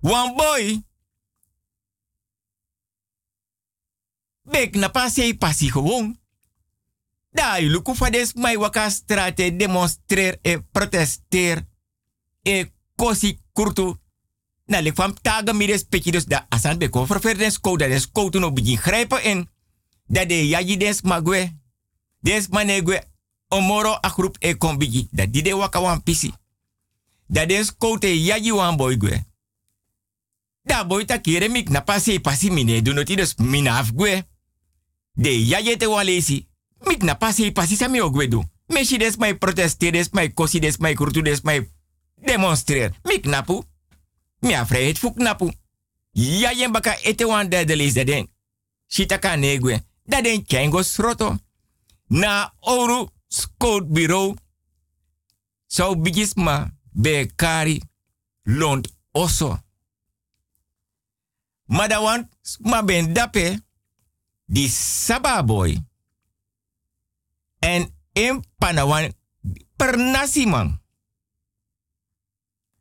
[0.00, 0.82] one boy,
[4.44, 6.18] bek na pase pasi gewoon.
[7.30, 11.66] Da luku fades mai waka strate demonstreer e protesteer
[12.42, 13.98] e kosi kurtu.
[14.66, 18.10] Na lek van taga mi respecti dus da asan be ko verder sko da des
[18.10, 19.48] ko no begin grijpen in.
[20.06, 21.52] Da de yaji des magwe.
[22.20, 23.02] Des manegwe
[23.48, 25.08] omoro a groep e kombigi.
[25.10, 26.32] Da di de waka wan pisi.
[27.26, 29.24] Da des ko te yaji wan boy gwe.
[30.62, 33.34] Da boy ta kere mik na pasi pasi mine do noti dus.
[35.14, 36.48] De yaji te walesi.
[36.78, 38.42] Mik na pasi pasi sa mi ogwedu.
[38.66, 41.70] Meshi des mai protesteer, des mai kosi, des mai kurtu, des mai
[42.16, 42.92] demonstreer.
[43.02, 43.62] Mik napu.
[44.40, 45.52] Mi a vrijheid fuk napu.
[46.12, 48.28] Ja baka ete wan derde lees dat den.
[48.86, 49.84] Shitaka negwe.
[50.02, 51.38] Dat den kengo sroto.
[52.06, 54.34] Na oru scout bureau.
[55.66, 57.82] Zou bigisma be kari
[58.42, 59.58] lont oso.
[61.66, 62.26] Want
[62.60, 63.62] ma ben dape.
[64.44, 65.82] Die sababoy.
[67.58, 69.12] En in Panawan
[69.76, 70.80] per nasiman.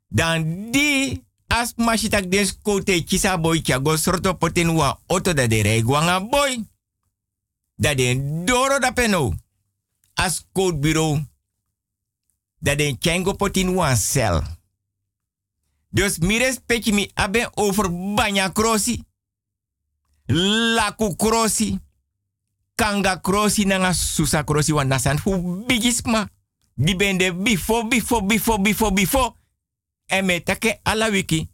[0.07, 2.29] Dan di as mashitak
[2.61, 4.69] kote kisa boy kya go sorto poten
[5.07, 6.63] oto da de regwanga boy.
[7.75, 9.33] Da den doro da peno.
[10.13, 11.19] As code bureau.
[12.59, 14.41] Da den kengo potin wa cel.
[15.89, 19.03] Dus mi respecti mi abe over banya krosi.
[20.27, 21.79] Laku krosi.
[22.75, 26.27] Kanga krosi nanga susa krosi wan nasan fu bigisma.
[26.75, 29.35] Di bende bifo, bifo, bifo, bifo, bifo.
[30.07, 31.49] En me take ala wiki.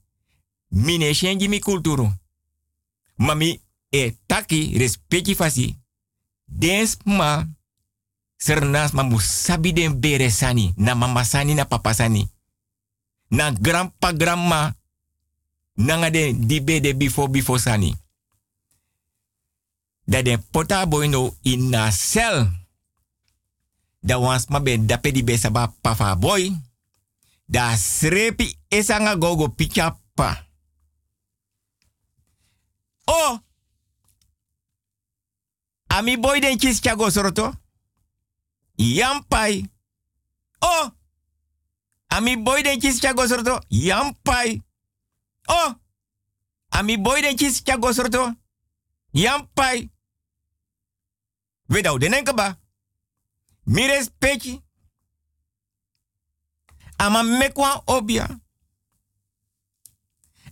[0.70, 2.11] Mine shenji mi kulturu.
[3.17, 3.61] Mami
[3.91, 5.76] e taki respecti fasi.
[6.45, 7.45] Dens ma.
[8.38, 10.74] Sernas ma musabi bere sani.
[10.78, 12.30] Na mama sani na papa sani.
[13.30, 14.74] Na grandpa grandma.
[15.76, 16.61] Nanga de di
[16.93, 17.95] bifo bifo sani.
[20.10, 22.49] Dat den pota boy no in na cel.
[24.01, 26.49] Da wans ma ben dape di besa ba pafa boy.
[27.45, 30.47] Da srepi esanga gogo pichapa.
[33.05, 33.39] Oh!
[35.88, 37.53] Ami boy den chis chago soroto.
[38.78, 39.70] Yampai.
[40.60, 40.89] Oh!
[42.07, 43.60] Ami boy den chis chago soroto.
[43.70, 44.62] Yampai.
[45.47, 45.76] Oh!
[46.70, 48.36] Ami boy den chis chago soroto.
[49.14, 49.89] Yampai.
[51.70, 52.57] Wedau den enkaba.
[53.65, 54.61] Mi respecti.
[56.97, 58.39] Ama mekwa obia.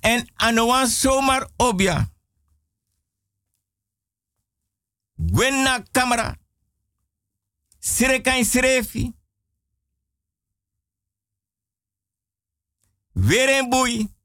[0.01, 2.11] En anowan zomaar obia.
[5.15, 6.37] Gwen na camera.
[7.79, 9.13] Sirekan sirefi.
[13.13, 14.15] Weer boei.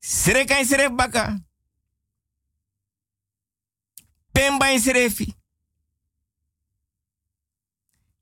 [0.00, 1.40] Sirekan siref baka.
[4.32, 5.34] Pemba in sirefi.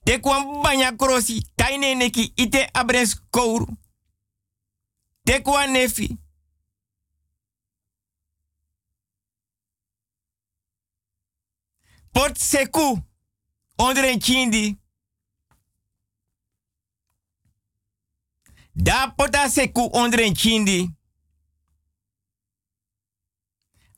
[0.05, 1.43] Tekwan banya krosi.
[1.57, 3.67] Taine neki ite abres kouru.
[5.25, 6.17] Tekwan nefi.
[12.13, 12.99] Pot seku.
[13.77, 14.79] Onder een chindi.
[18.73, 20.95] Da pota seku onder een chindi.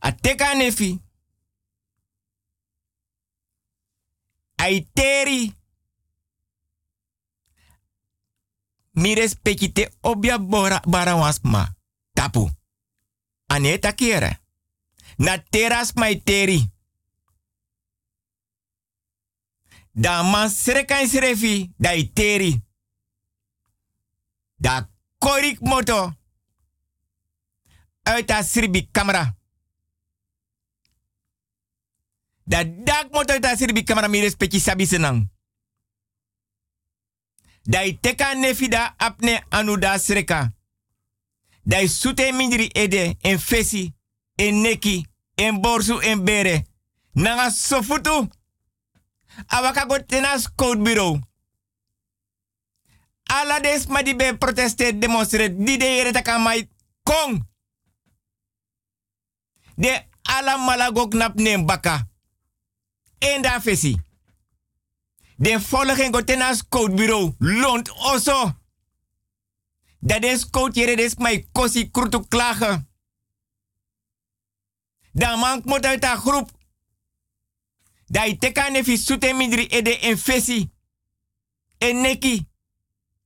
[0.04, 1.00] A teka nefi.
[4.62, 5.54] Aiteri.
[8.90, 11.74] Mi respecte obia bora bara wasma.
[12.12, 12.50] Tapu.
[13.46, 14.40] Aneta kere.
[15.16, 16.70] Na teras mai teri.
[19.90, 22.64] Da man srekan srefi da i teri.
[24.56, 26.14] Da korik moto.
[28.14, 29.41] Uit a sribi camera.
[32.44, 35.30] Da dak moto uit a sribi camera mi sabi senang.
[37.62, 40.52] Da teka nefi da apne anu da sreka.
[41.64, 43.94] Da sute mindri ede en fesi,
[44.34, 46.66] en neki, en borsu, en bere.
[47.12, 48.28] Nanga sofutu.
[49.46, 51.20] Awaka go tenas code bureau.
[53.24, 56.68] Ala des ma be proteste demonstrate di de yere taka mai
[57.02, 57.46] kong.
[59.76, 62.11] De ala malago knap nem baka.
[63.22, 63.60] En da.
[65.36, 65.60] De
[66.10, 68.60] go tenas code bureau loont oso.
[69.98, 72.88] Dat is code yere des mai kosi krutu klagen.
[75.12, 76.50] Dan man moet uit de groep.
[78.06, 80.70] Dat teka nefi sute midri ede en fesi.
[81.78, 82.48] En neki.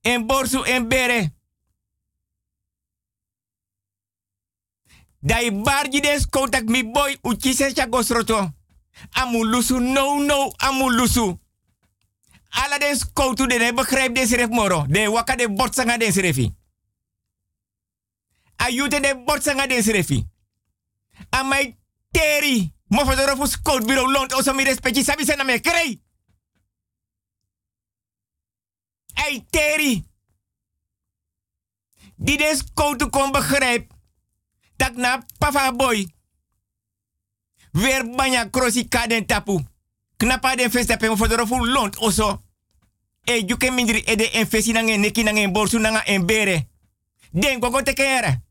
[0.00, 1.34] En borsu en bere.
[5.20, 8.55] Dat je barji des kontak mi boy uchise chagosroto.
[9.12, 11.38] Amulusu no no amulusu.
[12.50, 14.86] Ala des koutu de ne begrijp des ref moro.
[14.88, 16.54] De waka de bortsanga des refi.
[18.56, 20.24] Ayute de bortsanga des refi.
[21.30, 21.76] Amai
[22.10, 22.72] teri.
[22.88, 26.00] Mo fa doro fu scout biro lont oso mi respecti sabi sena me krei.
[29.26, 30.04] Ei teri.
[32.16, 33.92] Die des scout kon begrijp.
[34.76, 36.15] Tak na papa boy.
[37.76, 39.60] Weer banya krosi kaden tapu.
[40.16, 42.42] Knapa den festa pe mo fa doro fu lont oso.
[43.24, 46.68] E juke mindri ede en fesi nange neki nange borsu nanga en bere.
[47.30, 48.44] Den gogo tekere.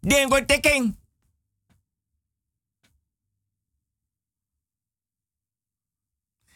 [0.00, 0.96] Den go teken.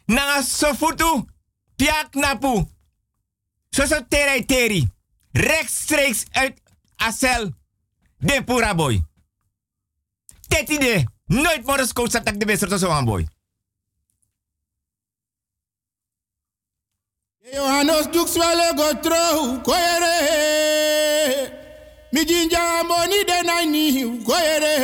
[0.04, 1.26] Nanga sofutu.
[1.76, 2.68] Piak napu.
[3.70, 4.88] Soso teri teri.
[5.32, 6.60] Rechtstreeks uit
[6.96, 7.54] Asel.
[8.18, 9.09] Den pura boy.
[10.50, 11.04] Tetide.
[11.26, 13.26] Nooit morgens koos dat de beste zo aan boy.
[17.52, 20.16] Johannes Duxwelle go trouw, koyere.
[22.10, 24.74] Mi jinja moni de naini, koyere.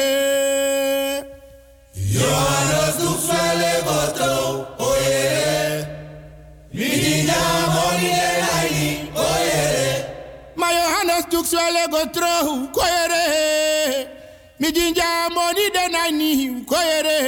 [1.93, 5.87] Johannes Duxwelle go trouw, koyere.
[6.73, 7.43] Mi jinja
[7.75, 10.05] moni de naini, koyere.
[10.55, 12.69] Ma Johannes Duxwelle go trouw,
[14.61, 17.19] mijinja moni denani koyere.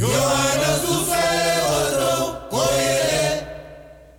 [0.00, 1.24] Yohana sufe
[1.76, 3.46] otro koyere.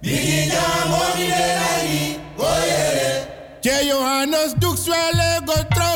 [0.02, 3.28] Mijinja moni denani koyere.
[3.62, 5.90] Che johannes dukswele gotro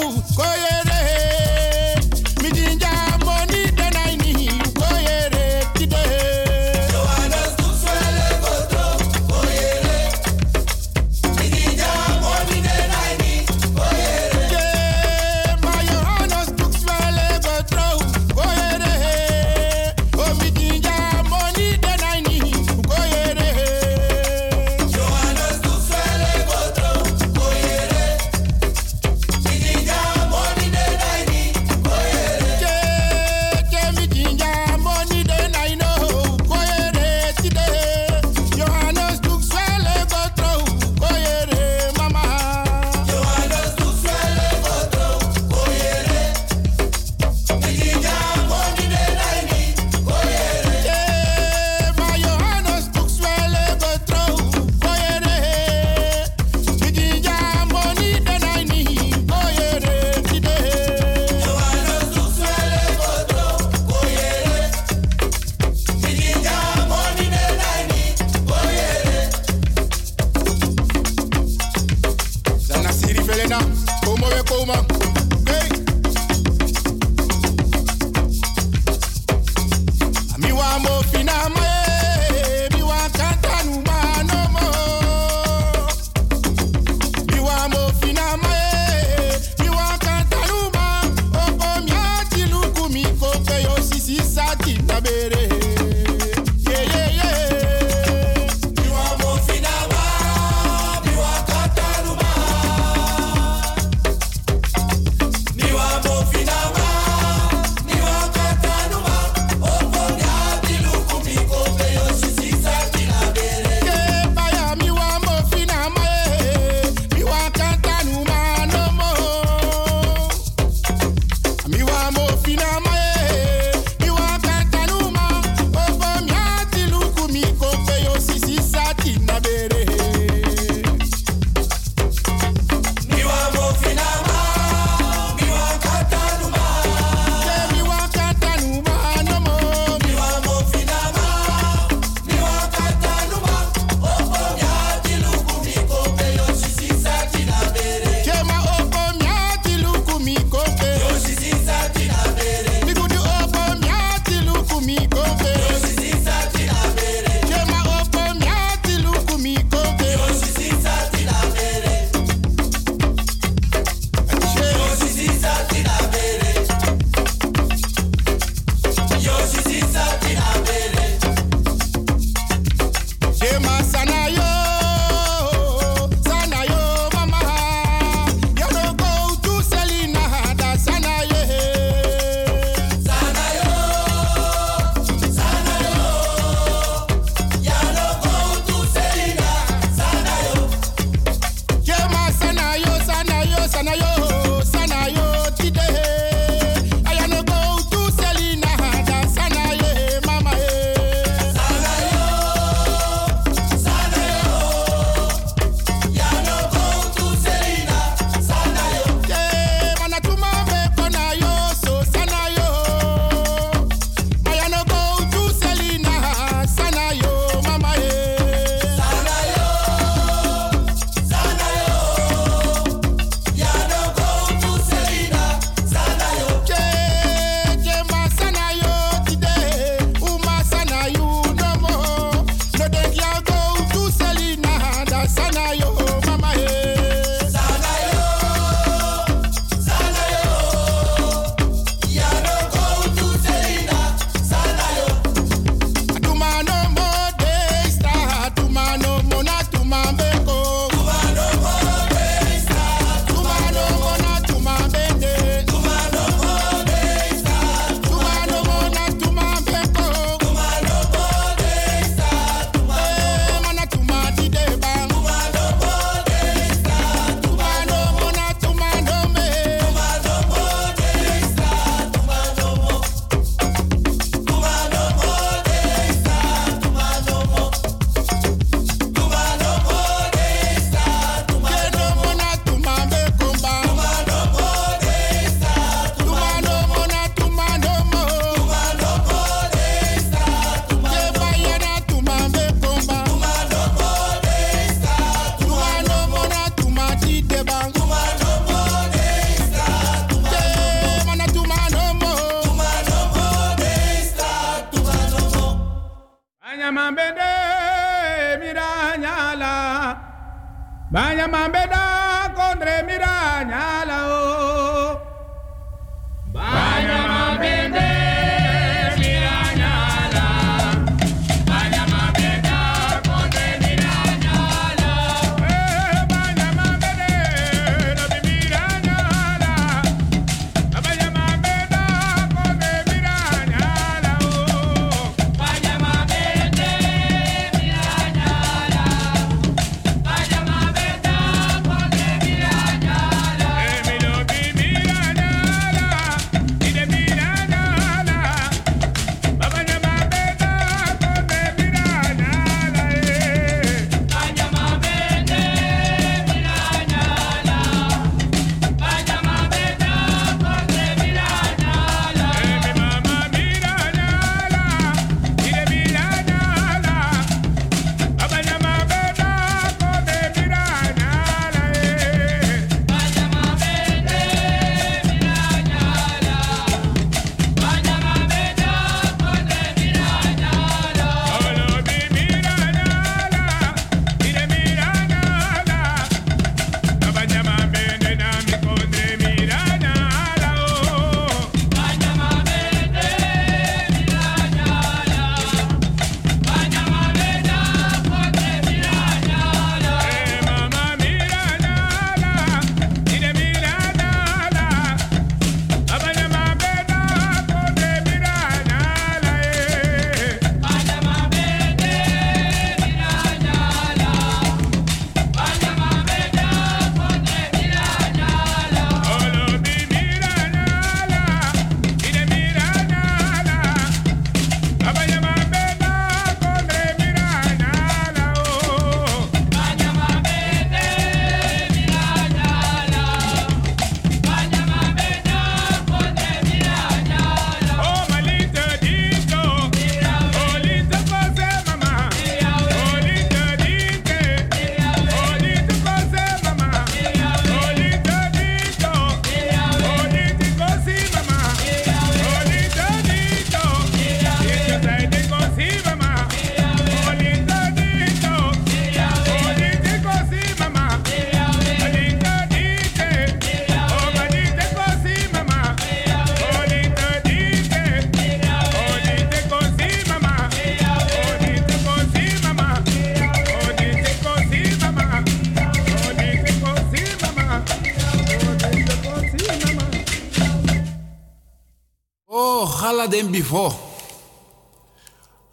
[483.20, 483.94] hala den before.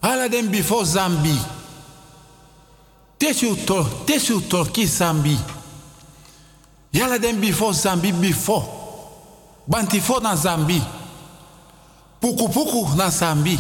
[0.03, 1.38] Hala den before Zambi.
[3.18, 4.40] Tesu to, tesu
[4.86, 5.38] Zambi.
[6.92, 8.64] Yala den before Zambi before.
[9.68, 10.80] Bantifo na Zambi.
[12.20, 13.59] Puku puku na Zambi.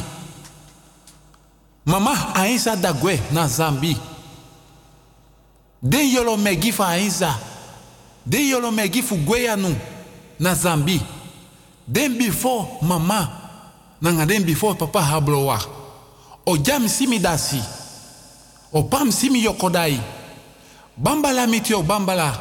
[1.84, 3.96] Mama Ainsa dagwe na Zambi.
[5.82, 7.38] Den yolo megi fa Ainsa.
[8.24, 9.76] Den yolo megi fu gweyanu
[10.40, 11.00] na Zambi.
[11.86, 13.45] Den before mama.
[14.00, 15.58] Nanga den before papa hablowa.
[16.46, 17.60] O jam simi dasi.
[18.72, 20.00] O pam simi yokodai.
[20.96, 22.32] Bambala miti o bambala.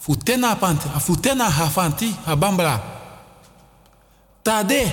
[0.00, 2.80] Futena panti, a futena hafanti a bambala.
[4.42, 4.92] Tade.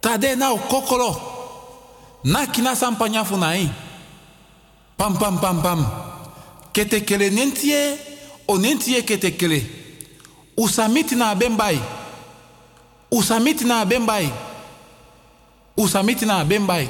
[0.00, 1.20] Tade na o kokolo.
[2.24, 3.70] Na kina sampanya funai.
[4.96, 5.86] Pam pam pam pam.
[6.72, 7.98] Kete kele nentie
[8.48, 9.62] o nentie kete kele.
[10.56, 11.78] Usamiti na bembai.
[13.14, 14.32] Usamiti na bembai.
[15.76, 16.88] Usamiti na bembai.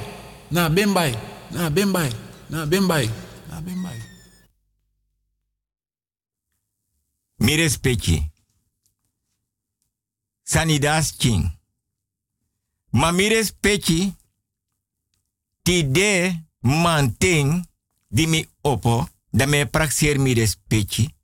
[0.50, 1.12] Na bembai.
[1.50, 2.12] Na bembai.
[2.50, 3.10] Na bembai.
[3.48, 3.98] Na bembai.
[7.36, 8.30] Mi respecti.
[10.42, 11.50] Sanidas king.
[12.90, 13.28] Ma mi
[15.62, 17.66] ti de manting
[18.08, 20.34] di mi opo da me praxeer mi.
[20.34, 21.14] Respecti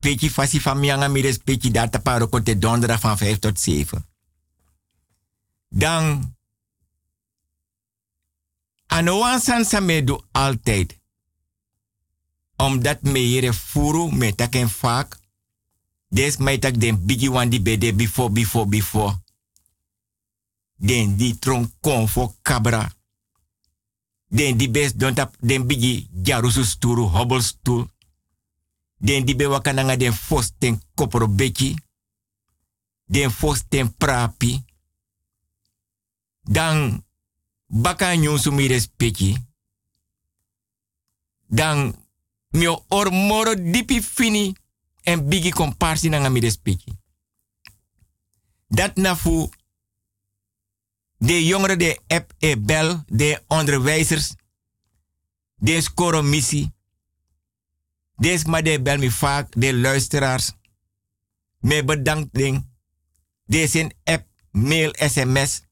[0.00, 4.06] fasi famianga mi respecti data paro kote donderdag van 5 tot 7.
[5.68, 6.36] Dan
[8.86, 9.40] Anoan
[9.82, 10.98] me do altijd.
[12.56, 15.18] Omdat me here furu me taken vaak.
[16.08, 19.22] Des me tak den bigi wan di bede before, before, before.
[20.76, 22.92] Den di tron kon fo kabra.
[24.28, 27.86] Den di bes don tap den bigi jarusu sturu hobbel stoel.
[28.98, 31.74] Den di be wakananga den fos ten kopro beki.
[33.04, 34.64] Den fos ten prapi.
[36.42, 37.04] Dan
[37.66, 39.46] baka nyusu mi respecti.
[41.46, 41.94] Dan
[42.48, 44.52] mio or moro dipi fini
[45.02, 46.92] en bigi komparsi nanga mi respecti.
[48.68, 49.48] Dat na fu
[51.18, 54.34] de jongeren de app e bel, de onderwijzers,
[55.54, 56.22] de score
[58.18, 60.52] Des maar de bel me vaak, de luisteraars.
[61.60, 62.66] Me bedankt ding.
[63.46, 65.62] Deze app, mail, sms.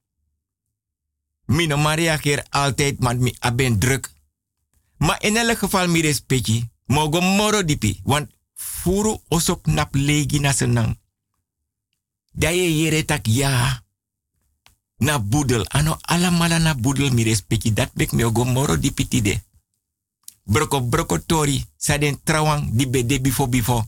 [1.46, 4.14] Mino Maria keer altijd, want mi ben druk.
[4.98, 6.68] Maar in elk geval mi respecti.
[6.86, 8.00] Mogo moro dipi.
[8.04, 10.98] Want furu osok nap legi na senang.
[12.32, 13.82] Da je yere tak ja.
[14.96, 15.66] Na budel.
[15.66, 17.72] Ano alamala na budel mi respecti.
[17.72, 19.42] Dat bek mi ogo moro dipi tide.
[20.46, 21.64] Broko broko tori.
[21.76, 23.84] Sa den trawang di bede bifo bifo.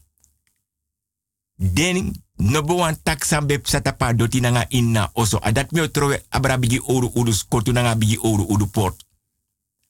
[1.54, 5.38] Den no bo wan tak sambe satapa doti nanga inna oso.
[5.38, 9.06] Adat mi otrowe abra bigi oru udu skotu nanga bigi oru udu port.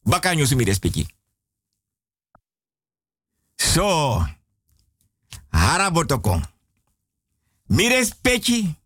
[0.02, 1.06] Baka nyosu mi respecti.
[3.56, 4.22] So,
[5.48, 6.42] hara botokong.
[7.66, 8.76] Mi respecti.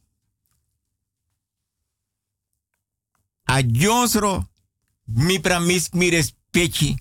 [3.44, 4.48] A jonsro,
[5.04, 6.96] mi pramis mi respecti.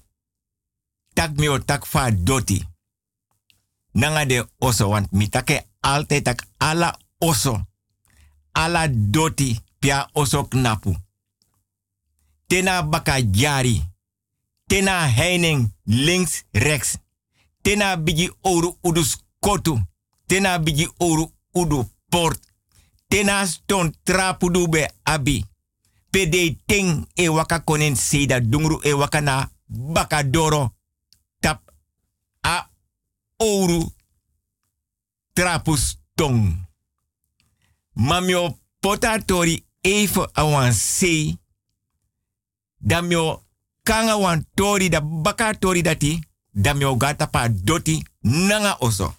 [1.21, 2.65] Tak mi o fa doti.
[3.91, 7.65] Nanga de oso, want mi take altijd tak ala oso.
[8.51, 10.97] Ala doti pia oso knapu.
[12.47, 13.81] Tena baka jari.
[14.67, 16.97] Tena heining links rechts.
[17.61, 19.81] Tena bigi oru udu skotu.
[20.25, 22.39] Tena bigi oru udu port.
[23.07, 25.45] Tena ston trapu dube abi.
[26.09, 30.61] Pede ting e waka konen seda dungru e waka na baka doro.
[30.61, 30.80] Tap a
[33.41, 33.89] oru
[35.33, 36.69] trapu stong.
[37.93, 41.37] Mamio potatori even awan sei.
[42.77, 43.43] Damio
[43.83, 46.19] kanga wan tori da baka tori dati.
[46.53, 49.15] Damio gata pa doti nanga oso.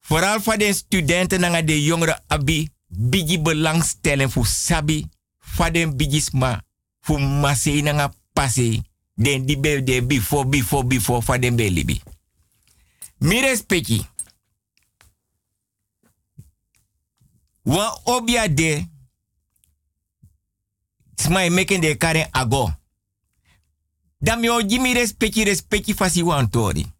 [0.00, 2.68] Vooral voor de studenten nanga de jongeren abi.
[2.86, 5.06] Bigi belangstelling voor sabi.
[5.38, 6.64] Voor de bigisma.
[7.00, 8.82] Voor mase nanga pase.
[9.14, 12.02] Den di be de before before before voor de belibi.
[13.18, 14.06] Mi respecti.
[17.62, 18.88] Wa obia de.
[21.14, 22.76] Smai making de karen ago.
[24.18, 26.92] Dan mi jimi respecti respecti fasi wan tori.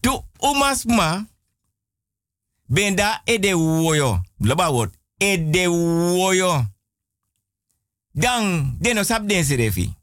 [0.00, 1.26] Tu umas ma.
[2.66, 4.20] Benda e de woyo.
[4.38, 4.94] Loba word.
[5.16, 6.66] E de woyo.
[8.12, 9.94] Dan de no sap den serefi.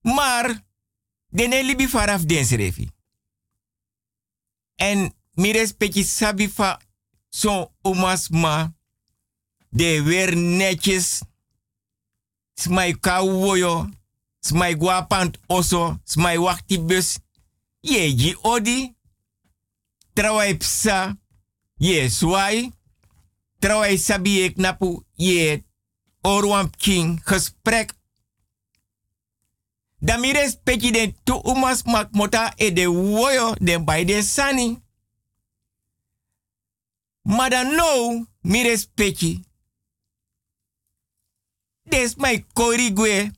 [0.00, 0.62] Maar
[1.28, 2.91] de ne libi faraf den serefi.
[4.82, 6.78] En mi respecti sabi fa
[7.30, 8.72] so umas ma.
[9.70, 11.22] De weer netjes.
[12.54, 13.88] Smai ka woyo.
[14.40, 16.00] Smai guapant oso.
[16.04, 17.18] Smai wakti bus.
[17.80, 18.94] Yeji odi.
[20.14, 21.16] Trawai psa.
[21.78, 22.72] Ye swai.
[23.58, 25.04] Trawai sabi ek napu.
[25.16, 25.62] Ye
[26.22, 27.22] orwam king.
[27.24, 27.94] Gesprek.
[30.02, 34.82] Dan mi respecti den tu umas mak mota e de woyo den bij den sani.
[37.22, 39.44] Maar dan no, mi respecti.
[41.82, 43.30] Des my korigwe.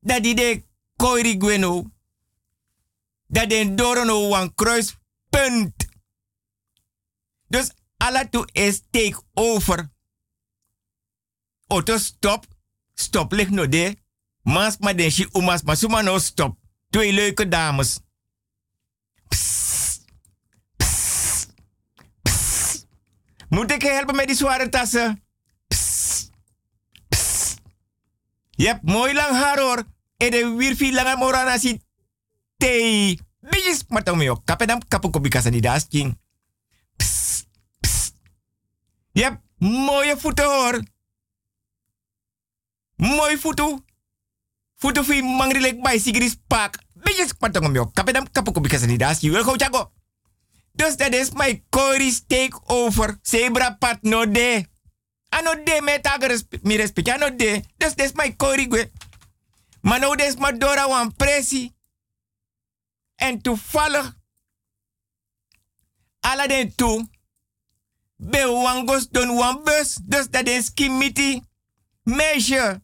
[0.00, 0.62] Dat die de
[0.96, 1.90] korigwe no.
[3.26, 5.86] Dat den doro no wan kruispunt.
[7.48, 9.90] Dus alla tu is take over.
[11.66, 12.46] Auto stop.
[12.94, 14.04] Stop ligt no de.
[14.46, 16.54] Mas ma den shi umas ma suma no stop.
[16.90, 18.00] Twee leuke dames.
[19.28, 20.04] Psst.
[20.76, 21.54] Psst.
[22.22, 22.86] Psst.
[23.48, 25.22] Moet ik je helpen met die zware tassen?
[28.50, 29.82] Je hebt mooi lang haar hoor.
[30.16, 31.80] En de wirfi lange morana si
[32.56, 33.18] tei.
[33.40, 34.40] Bijis matang meo.
[34.44, 36.18] Kapedam kapu kopi kasa di das king.
[36.96, 37.48] Psst.
[37.80, 38.14] Psst.
[39.12, 40.82] Je hebt mooie voeten hoor.
[42.96, 43.84] Mooi voeten.
[44.76, 46.78] Futu fi mangri lek bai sigris pak.
[46.94, 47.90] Bijis patong meo.
[47.94, 49.20] Kapedam kapu kopi kasa di das.
[49.20, 49.92] You will go chago.
[50.76, 53.18] Dus dat is my Corey's takeover.
[53.22, 54.66] Zebra pat no de.
[55.28, 56.28] Ano de me taga
[56.62, 57.08] mi respect.
[57.08, 57.62] Ano de.
[57.76, 58.90] Dus dat is my Corey gwe.
[59.80, 61.72] Maar nou des maar dora wan presi.
[63.14, 64.16] En toevallig.
[66.20, 67.08] Alla den toe.
[68.16, 69.98] Be wan gos don wan bus.
[70.02, 71.42] Dus dat is kimiti.
[72.02, 72.80] Meisje.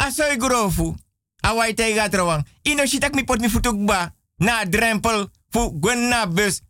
[0.00, 0.96] Asoy grofu.
[1.42, 2.44] Awai tega trawang.
[2.64, 4.12] Ino shitak mi pot mi futuk ba.
[4.38, 5.28] Na drempel.
[5.52, 6.60] Fu gwen na bus.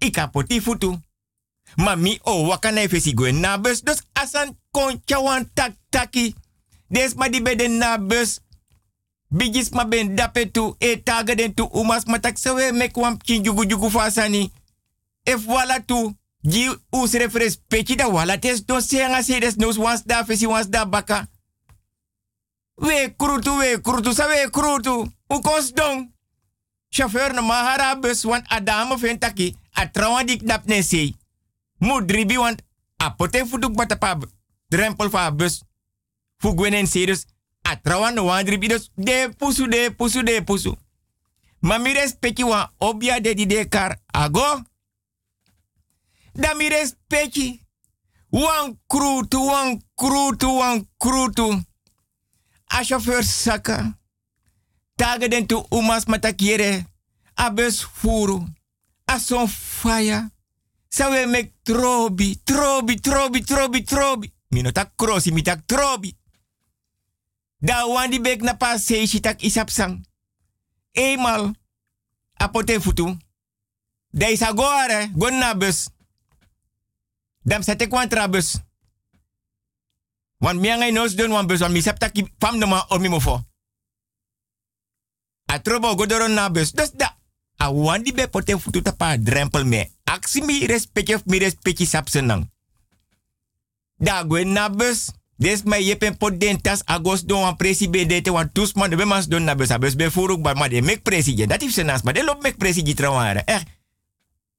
[0.00, 0.98] Ika poti futu.
[1.76, 3.82] Mami o wakana efesi go na bus.
[3.82, 6.34] Dus asan kon chawan tak taki.
[6.90, 8.40] Des ma di beden na bus.
[9.30, 13.44] Bigis ma ben dape tu e taga den tu umas matak sewe mek wam kin
[13.44, 14.50] jugu jugu fasani.
[15.24, 19.76] If wala tu gi us refres pechi da wala tes don senga se des nos
[19.78, 21.26] wans da fesi wans da baka.
[22.78, 25.12] We krutu we krutu sa we krutu.
[25.30, 26.12] U kos dong.
[26.90, 31.14] Chauffeur na mahara bus want adama fentaki a trawan dik dap ne sei.
[31.80, 32.62] Mu dribi want
[32.98, 34.18] a pote fuduk batapa
[34.70, 35.62] drempel fa bus.
[36.38, 37.26] Fu gwenen sei dus
[37.62, 40.76] a trawan no wan dribi dus de pusu de pusu de pusu.
[41.60, 42.44] Ma mi respecti
[42.78, 44.62] obia de di de kar ago.
[46.32, 47.66] Da mi respecti.
[48.30, 51.62] Wan krutu, wan krutu, wan krutu.
[52.68, 53.98] A chauffeur saka.
[54.96, 56.04] Tage den tu umas.
[57.34, 58.46] A bus furu.
[59.04, 60.30] A son faya.
[60.88, 64.32] Sawe mek trobi, trobi, trobi, trobi, trobi.
[64.48, 66.16] Mino tak krosi, mi tak trobi.
[67.58, 70.00] Da wandi bek na pa seishi tak isap sang.
[70.92, 71.52] Eenmaal.
[72.34, 73.16] Apote futu.
[74.10, 75.88] Da is agora, gon na bus.
[77.42, 78.60] Dam sete kwantra bus.
[80.38, 83.20] Wan mi angai nos don wan wan mi sap tak fam no ma omi mo
[83.20, 83.42] fo.
[85.50, 86.72] A trobo godoron na bus.
[86.72, 87.16] Dus da.
[87.56, 89.90] A wandi be pote futu tapa drempel me.
[90.04, 92.50] Aksi mi respecti of mi respecti sap senang.
[93.96, 95.10] Da gwen na bus.
[95.36, 98.90] Des mai yepen pot den tas agos don wan presi be dete wan tus man
[98.90, 99.70] de be mas don na bus.
[99.70, 101.46] A bus be furuk ba ma de mek presi je.
[101.46, 103.42] Dat is senas maar de lop mek presi je trouware.
[103.44, 103.66] Echt.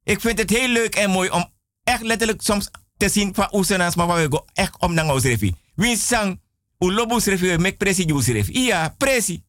[0.03, 1.51] Ik vind het heel leuk en mooi om
[1.83, 5.55] echt letterlijk soms te zien van oesenas maar we go echt om naar ons refi.
[5.79, 6.35] Wie sang
[6.83, 8.65] u lobus refi mek presi je refi.
[8.65, 9.43] Ja, presi.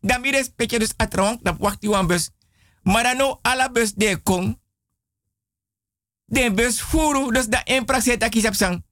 [0.00, 2.30] Dan mi respecte dus atronk dat wacht u aan bus.
[2.82, 4.58] Maar dan no ala bus de kong.
[6.26, 8.84] Den bus furu dus da en praxe tak sang.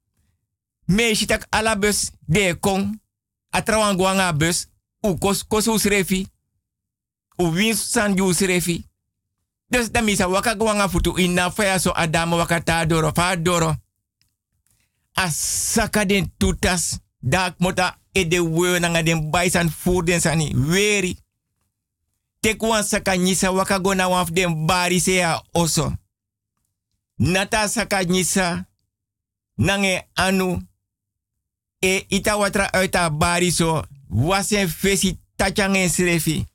[1.26, 3.02] Tak ala bus de kong.
[3.50, 4.66] Atrawang guanga bus.
[5.00, 6.26] U kos kos us refi.
[7.36, 8.86] U wins san ju refi.
[9.66, 13.76] Dus dan misa waka guanga futu inna faya so adama waka ta doro fa doro.
[15.20, 17.00] Asaka den tutas.
[17.22, 20.54] Dak mota e de we nanga den baisan food den sani.
[20.54, 21.16] Weri.
[22.40, 25.92] Tek wan saka nyisa waka go na wan den bari se ya oso.
[27.18, 28.00] Nata saka.
[29.58, 30.62] Nange anu.
[31.82, 33.84] E ita watra bari so.
[34.08, 36.46] Wasen fesi tachangen srefi.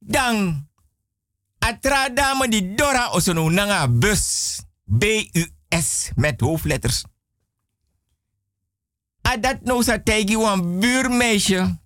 [0.00, 0.66] Dan.
[1.60, 4.62] Atra dame die Dora osono nanga bus.
[4.86, 5.59] B-U-S
[6.14, 7.04] met hoofdletters.
[9.22, 11.78] Adat no sa tegi wan buurmeisje.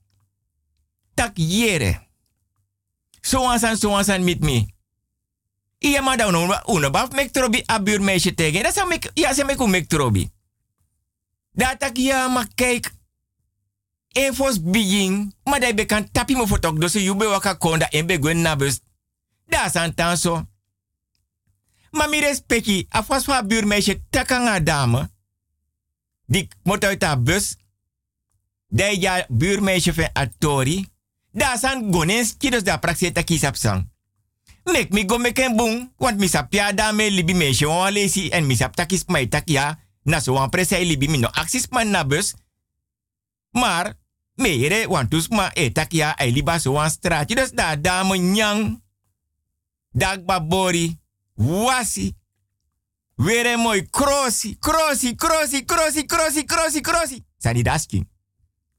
[1.14, 2.06] Tak jere.
[3.20, 4.72] Zo aan zo aan met me.
[5.78, 8.62] Iya ma da uno uno baf mek trobi a buurmeisje tegen.
[8.62, 10.30] Dat zou mek ja ze mek mek trobi.
[11.52, 12.92] Dat tak ja ma kijk.
[14.08, 18.16] Efos begin, maar dat bekan tapi mo fotok dus you be waka konda en be
[18.16, 18.80] gwen na bus.
[19.46, 20.53] Da san tanso.
[21.94, 25.10] Maar mi respecti, afwas van buurmeisje takanga dame.
[26.26, 27.56] Die moet uit bus.
[28.66, 30.88] De ja buurmeisje van Atori.
[31.30, 33.86] Da san gones kidos da praxie taki sapsang.
[34.64, 36.28] Mek mi go mek en boom, want mi
[36.74, 39.78] dame libi meisje wan lesi en mi sap takis mai tak ja.
[40.02, 42.34] Na so wan prese libi mi aksis man na bus.
[43.50, 43.94] Maar,
[44.34, 47.34] meere want dus ma e tak ja ai liba so wan straatje.
[47.34, 48.82] Dus da dame nyang.
[49.90, 51.03] Dagba bori.
[51.34, 52.16] Wasi.
[53.16, 57.24] Een mooi crossi, crossi, crossi, crossi, crossi, crossi, crossi.
[57.38, 58.08] Sanidaski.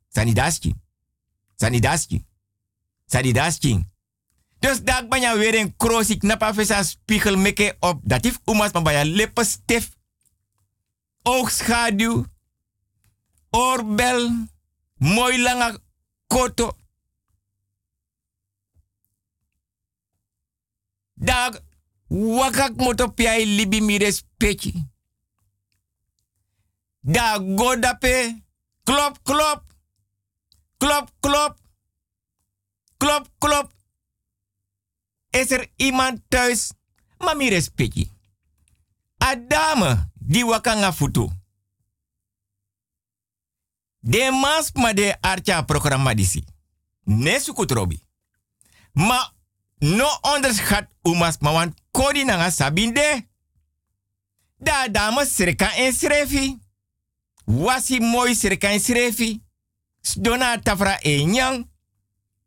[0.10, 0.74] Sanidaski.
[1.56, 2.26] Sanidaski.
[3.06, 3.86] Sanidaski.
[4.60, 8.02] Dus dag ben je weer een crossi, knapa vesa spiegel meke op.
[8.04, 9.96] Dat heeft umas maar bij je lippen stif.
[11.22, 12.26] Oogschaduw.
[13.50, 14.48] Oorbel.
[14.96, 15.80] Mooi lange
[16.28, 16.78] koto.
[21.14, 21.65] Dag
[22.16, 24.88] wakak moto piai libi mi respecti.
[27.00, 28.44] Da godape.
[28.84, 29.64] Klop, klop.
[30.78, 31.58] Klop, klop.
[32.98, 33.72] Klop, klop.
[35.30, 36.72] Is er iemand thuis?
[37.18, 38.10] Maar mi respecti.
[39.18, 41.30] A dame die wakanga futu.
[44.00, 46.44] De mas ma de archa programma disi.
[47.04, 48.04] Nesukutrobi.
[48.94, 49.34] Ma
[49.80, 53.28] no onderschat umas ma wan kodi nanga sabinde.
[54.58, 56.60] Da dame serka en srefi.
[57.46, 59.42] Wasi mooi serka en srefi.
[60.16, 61.68] Dona tafra e nyang.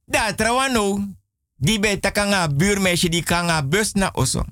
[0.04, 1.14] Da trawano.
[1.56, 4.44] Di be takanga buurmeisje die kanga bus na oso.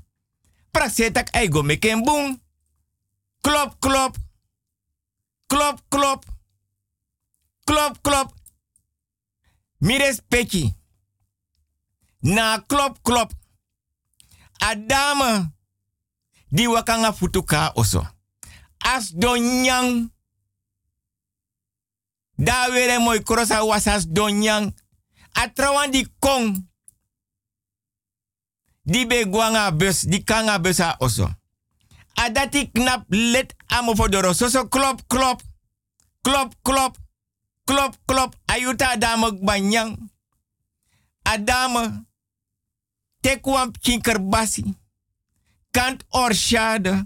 [0.77, 2.37] prasetak ai go meken boom.
[3.41, 4.15] Klop, klop.
[5.47, 6.25] Klop, klop.
[7.63, 8.33] Klop, klop.
[9.77, 10.76] Mires peki.
[12.21, 13.33] Na klop, klop.
[14.59, 15.51] A dame
[16.51, 18.07] di wakanga futuka oso.
[18.79, 20.11] As don nyang.
[22.37, 24.73] Da were moy krosa wasas don nyang.
[25.35, 26.67] A trawan di kong.
[28.85, 31.27] Di be guanga bus, di kanga busa oso.
[32.15, 34.33] A dati knap let amo fodoro.
[34.33, 35.41] So so klop, klop.
[36.23, 36.97] Klop, klop.
[37.65, 38.35] Klop, klop.
[38.47, 40.09] Ayuta dame banyang.
[41.33, 42.05] Adame.
[43.21, 44.63] Tekwam kinkerbasi.
[45.71, 47.05] Kant orshade.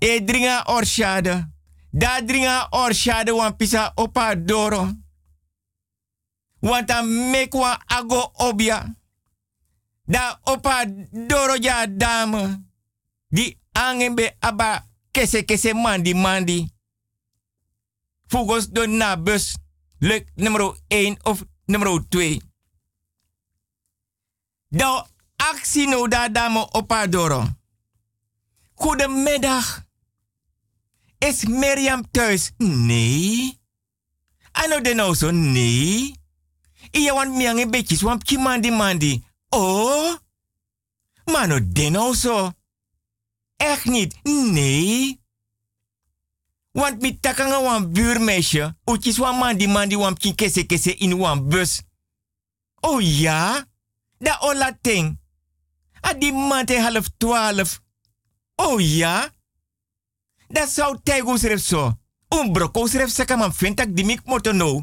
[0.00, 1.46] E dringa orshade.
[1.92, 4.88] Da dringa orshade wan pisa opa doro.
[7.88, 8.96] Ago obia.
[10.06, 10.84] Da opa
[11.28, 12.64] doro ja dame.
[13.30, 16.68] Di angembe aba kese kese mandi mandi.
[18.28, 19.61] Fugos do na bus.
[20.02, 22.40] Luk nummer 1 of nummer 2.
[24.68, 27.46] Da actie no da dame opa doro.
[28.74, 29.84] Goedemiddag.
[31.18, 32.50] Is Mirjam thuis?
[32.58, 33.58] Nee.
[34.52, 35.30] Ano de nou zo?
[35.30, 36.14] Nee.
[36.90, 39.24] Iya want miang een beetje swamp mandi mandi.
[39.48, 40.16] Oh.
[41.24, 42.50] Mano de nou zo.
[43.56, 44.18] Echt niet?
[44.22, 45.21] Nee.
[46.72, 48.74] Want mi takanga wan buurmeisje.
[48.84, 51.82] Uitjes wan mandi mandi wan kin kese kese in wan bus.
[52.80, 53.66] Oh ja?
[54.18, 55.18] Da ola ting.
[56.00, 57.80] A die mante half twaalf.
[58.56, 59.28] Oh ja?
[60.48, 61.98] Dat zou tijgo schrijf zo.
[62.28, 63.52] Un broko schrijf saka man
[63.92, 64.82] die mik moto no.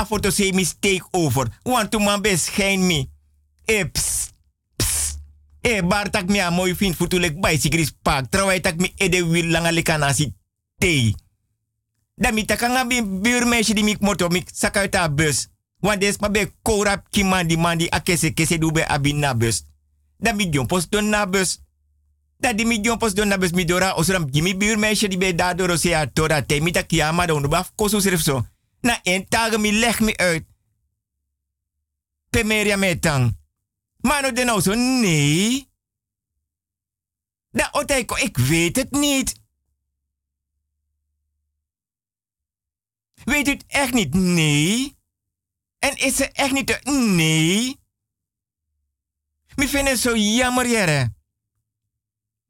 [0.00, 1.58] A foto say mistake over.
[1.62, 3.08] Want to man beschijn me.
[3.64, 4.30] E ps,
[4.76, 5.18] ps.
[5.60, 8.30] E bar tak mi a mooi vind futulek bicyclis park.
[8.30, 10.34] Terwijl tak mi ede wil langa lekanasi
[10.82, 11.14] tei.
[12.18, 15.48] Dan mi buurmeisje die mik moto mik saka uit haar bus.
[15.80, 19.34] Want des ma be korap ki mandi mandi a kese kese du be abi na
[19.34, 19.64] bus.
[20.18, 21.60] Dan mi jompos don na bus.
[22.38, 23.52] Dat die mi na bus
[23.96, 26.90] osram gimi buurmeisje die be daardoor se a tora te mi tak
[27.48, 28.42] baf kosu.
[28.80, 30.44] Na en tage mi leg mi uit.
[32.30, 33.36] Pemeria metang.
[34.00, 35.68] Mano de nou zo, nee.
[37.50, 39.41] Da otaiko, ik weet het niet.
[43.24, 44.14] Weet u het echt niet?
[44.14, 44.96] Nee.
[45.78, 46.90] En is ze echt niet te...
[46.90, 47.80] Nee.
[49.54, 51.14] Mi vind het zo jammer, jere.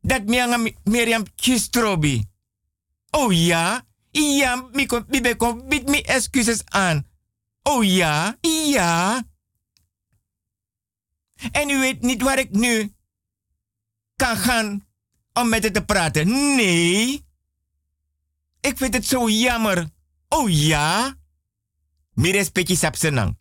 [0.01, 2.25] Dat mi Miriam Kistrobi.
[3.11, 3.87] Oh ja?
[4.11, 7.07] Ja, mi kon, bid mi excuses aan.
[7.63, 8.37] Oh ja?
[8.41, 9.23] Ja.
[11.53, 12.95] En u weet niet waar ik nu
[14.17, 14.87] kan gaan
[15.33, 16.55] om met het te praten.
[16.57, 17.25] Nee.
[18.61, 19.91] Ik vind het zo jammer.
[20.33, 21.13] Oh ja?
[22.17, 23.37] Mi respecti sapsenang.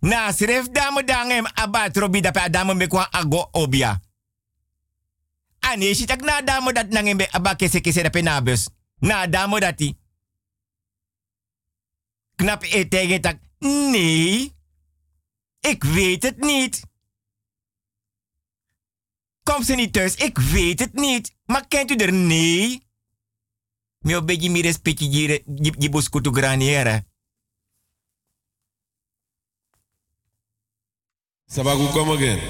[0.00, 4.00] Na sref dame dangem abat robi dape dame me kwa ago obia.
[5.60, 8.68] Ani si tak na dame dat nangem be aba kese dape nabus.
[9.00, 9.96] Na dame dati.
[12.36, 13.38] Knap e tegen tak.
[13.58, 14.52] Nee.
[15.60, 16.82] Ik weet het niet.
[19.42, 21.34] Kom ze niet thuis, ik weet het niet.
[21.46, 22.83] Maar kent u er nee?
[24.04, 25.44] Mi obeji mi respecti jire
[25.78, 27.02] jibus kutu graniere.
[31.46, 32.40] Sabaku, come again.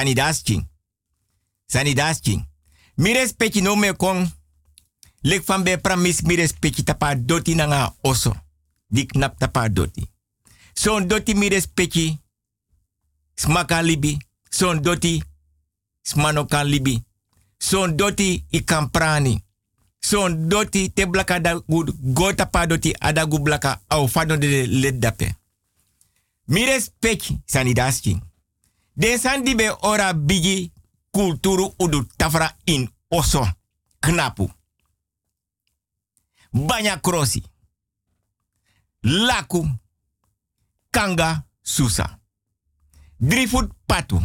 [0.00, 0.66] Harabotokong,
[1.66, 2.46] sanidas ching.
[2.96, 4.28] Respecti no me kong.
[5.22, 8.34] Lek van be pramis mi respecti tapa doti nanga oso.
[8.88, 10.08] Di knap tapa doti.
[10.74, 12.18] Son doti mi respecti
[13.34, 14.16] smaka libi.
[14.50, 15.22] Son doti
[16.02, 17.02] smano kan libi.
[17.58, 19.44] Son doti i kan prani.
[20.00, 22.94] Son doti te blaka da gud go tapa doti
[23.42, 25.34] blaka au fado de led dape.
[26.46, 28.29] Mi respecti sanidas ching.
[29.00, 29.42] Den san
[29.82, 30.72] ora bigi
[31.10, 33.46] kulturu udu tafra in oso
[34.00, 34.50] knapu.
[36.52, 37.42] Banya krosi.
[39.02, 39.66] Laku.
[40.90, 42.18] Kanga susa.
[43.20, 44.20] Drifut patu.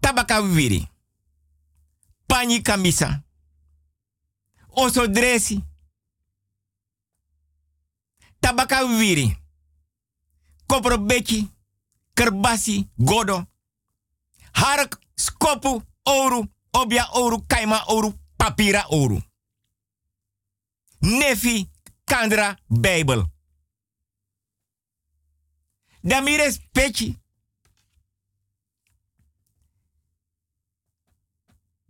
[0.00, 0.88] Tabaka wiri.
[2.26, 3.22] Pani kamisa.
[4.70, 5.62] Oso dresi.
[8.40, 9.36] Tabaka wiri.
[10.66, 10.98] Kopro.
[12.16, 12.88] Kerbasi.
[12.96, 13.46] Godo.
[14.52, 14.98] Hark.
[15.14, 15.82] Skopu.
[16.04, 16.46] Oru.
[16.72, 17.44] Obia oru.
[17.46, 18.12] Kaima oru.
[18.36, 19.20] Papira oru.
[21.00, 21.68] Nefi.
[22.04, 22.56] Kandra.
[22.68, 23.24] Bijbel.
[26.02, 27.18] Damire respecti.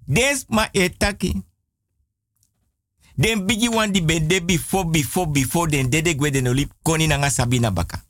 [0.06, 1.42] Des ma etaki.
[3.14, 7.30] Den bigi wan di bende before before before den dede gwe den olip koni nanga
[7.30, 8.05] sabina baka.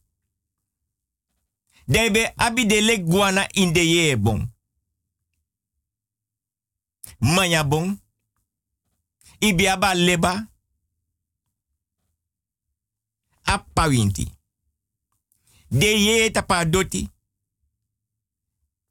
[1.86, 4.48] Debe abi de le guana in de.
[7.18, 7.98] Manya bon.
[9.40, 10.48] Ibi aba leba.
[13.42, 14.32] Appa winti.
[15.68, 17.08] De ye tapa doti.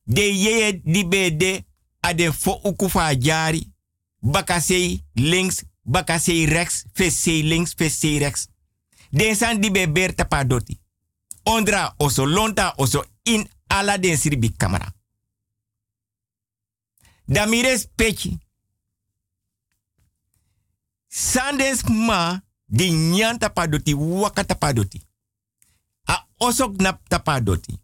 [0.04, 1.66] De ye di bede
[2.00, 3.74] ade fo ukufa jari.
[4.20, 8.48] Bakasei links, bakasei rechts, fesei links, fesei rechts.
[9.12, 10.80] Den san di be ber tapa doti.
[11.48, 14.94] Ondra oso lonta oso in ala den siribi kamera.
[17.26, 18.40] Damires pechi.
[21.08, 25.02] Sandes ma di nyan tapa doti waka tapa doti.
[26.04, 27.80] A osok nap tapa doti.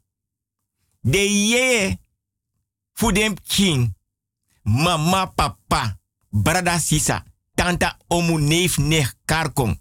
[1.00, 1.98] De ye
[2.94, 3.94] fu dem king.
[4.64, 6.00] Mama papa.
[6.30, 7.24] Brada sisa.
[7.56, 9.80] Tanta omu neef nech karkong.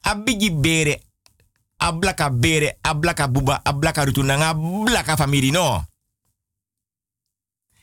[0.00, 1.05] Abigi bere.
[1.86, 2.78] Ablaka bere.
[2.82, 3.60] Ablaka buba.
[3.62, 4.54] Ablaka rutu nanga.
[4.84, 5.84] Blaka family no.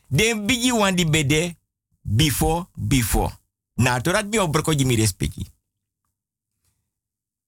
[0.08, 1.56] Den bigi wan bede.
[2.02, 3.32] Before, before.
[3.76, 5.48] Na torat bi obroko jimi respecti.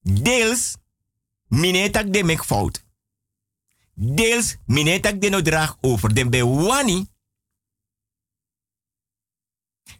[0.02, 0.78] Deels,
[1.48, 2.84] minetak de mek fout.
[3.94, 6.14] Deels, minetak de no draag over.
[6.14, 7.10] Den be wani.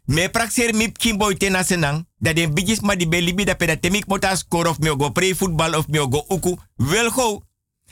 [0.06, 2.06] Me praxer mip kimboy tena senang.
[2.18, 5.34] Dat den bigis ma di be libi da peda temik mota score of me play
[5.34, 6.56] football of me go uku.
[6.76, 7.44] Wel go.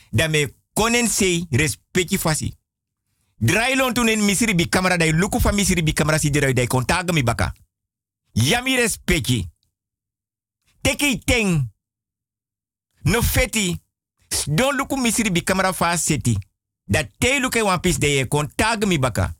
[0.09, 2.53] Da me konen sei respecti fasi.
[3.37, 6.67] Draai lon toen misiri bi camera dai luku fa misiri bi camera si draai dai
[6.67, 7.53] kontaga mi baka.
[8.31, 9.49] Yami respecti.
[10.81, 11.71] Teki teng.
[13.01, 13.81] No feti.
[14.45, 16.37] Don luku misiri bi camera fa seti.
[16.85, 18.27] Dat te luke wan pis de ye
[18.85, 19.35] mi baka.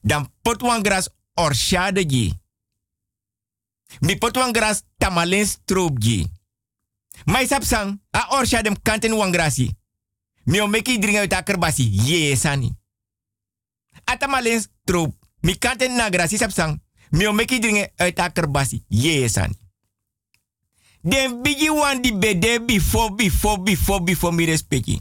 [0.00, 1.08] Dan pot wan gras
[1.38, 2.34] orshade ji.
[4.00, 6.26] Mi pot wan gras tamalen stroop ji.
[7.24, 9.70] Mai sapsang a orshadem kanten wan grasi.
[10.44, 11.82] Mi o meki dringa uit akerbasi.
[11.82, 12.72] Ye sani.
[14.04, 15.14] Atamalen stroop.
[15.40, 16.80] Mi kanten na grasi sapsang.
[17.10, 18.84] Mi o meki dringa uit akerbasi.
[18.88, 19.58] Ye sani.
[21.00, 25.00] Den bigi wan di bede before, before, before, before mi respecti.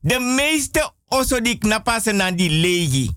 [0.00, 3.10] De meeste oso di knapasen na di legi.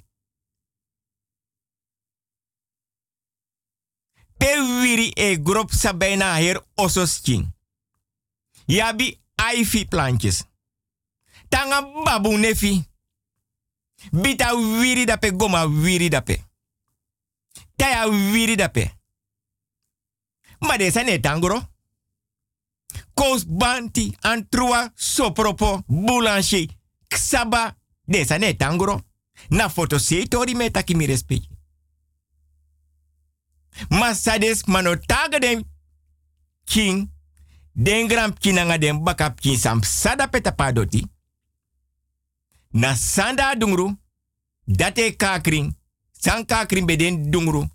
[4.38, 7.54] Pe wiri e grop sabena her osos ching.
[8.66, 9.20] Yabi
[9.54, 10.46] ivy plantjes.
[11.50, 12.84] Tanga babu nefi.
[14.12, 16.44] Bita wiri dape goma wiri dape.
[17.76, 18.92] Taya wiri dape.
[20.60, 21.62] Ma de sane tangoro.
[23.14, 26.68] Kous banti, antrua, sopropo, boulanger,
[27.08, 27.76] ksaba.
[28.04, 29.02] De sane tangoro.
[29.50, 30.72] Na foto se tori me.
[33.90, 35.66] Ma sades manotaga den
[36.64, 37.10] king.
[37.72, 41.06] Den gram kinanga den bakap kin sam sada peta padoti.
[42.72, 43.98] Na sanda dungru.
[44.66, 45.76] Date kakring.
[46.12, 47.70] San kakring beden dungru.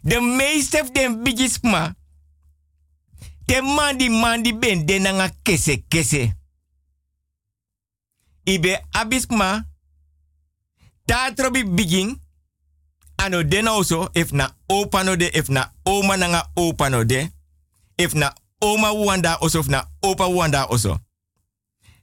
[0.00, 1.94] De meeste den bigis ma.
[3.46, 6.32] Te mandi mandi ben den nanga kese kese.
[8.44, 9.66] Ibe abisma.
[11.04, 12.21] Ta trobi biging.
[13.22, 17.30] Ano den also if na opa no de if na oma nanga opa no de.
[17.96, 20.98] If na oma wanda also if na opa wanda also.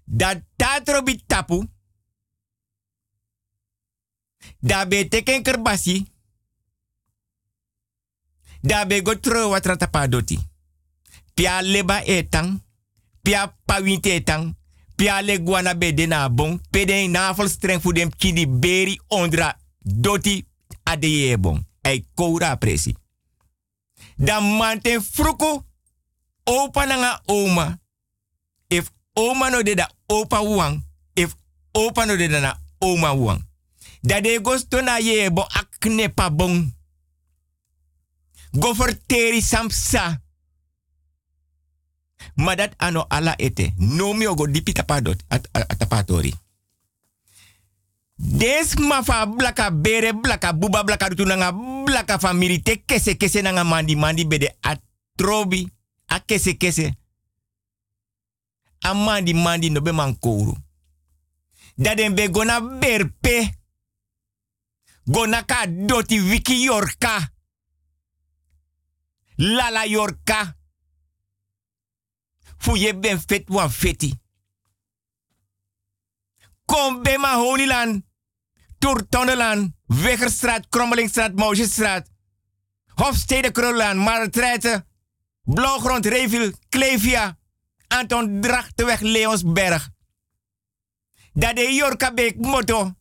[0.05, 1.67] Dat tatro bi tapu.
[4.61, 6.07] Da be teken kerbasi.
[8.61, 10.39] Da be go tro wat ratapa doti.
[11.33, 12.63] Pia leba etang.
[13.21, 14.55] Pia pawinte etang.
[14.95, 16.61] Pia le guana be de na bon.
[16.71, 17.33] Pede na
[17.93, 20.48] dem kidi beri ondra doti
[20.91, 21.63] adeye bon.
[21.81, 22.95] Ei koura presi.
[24.17, 25.63] Da mante fruku.
[26.43, 27.79] Opa nanga oma.
[28.67, 30.83] If oma no de da opa wang.
[31.13, 31.35] If
[31.73, 33.45] opa no de da na oma wang.
[34.01, 36.73] Da de gosto na ye bo akne pa bon.
[38.51, 40.21] Go verteri samsa.
[42.33, 43.73] Maar dat ano ala ete.
[43.75, 45.23] No mi ogo dipi tapadot.
[45.27, 46.33] At, at, tapatori.
[48.21, 51.23] Des mafa blaka bere blaka buba blaka rutu
[51.85, 55.71] blaka family te kese kese nanga mandi mandi bede atrobi
[56.07, 56.97] a kese kese.
[58.81, 60.53] A mandi mandi no be man kouru.
[61.77, 63.57] Daden be gona berpe.
[65.05, 67.31] Gona ka doti wiki yorka.
[69.37, 70.57] Lala yorka.
[72.57, 74.13] Fu je ben fet wan feti.
[76.65, 78.07] Kom bij ma Honiland.
[78.79, 79.71] Toertonneland.
[79.85, 82.09] Wegerstraat, Krommelingstraat, Mousjesstraat.
[82.95, 84.87] Hofstede, Krullaan, Martrijten.
[85.43, 87.37] Blauwgrond, Reviel, Klevia.
[87.87, 89.89] Anton Drachtenweg, Leonsberg.
[91.33, 92.93] Dat de Jorka Beek motto.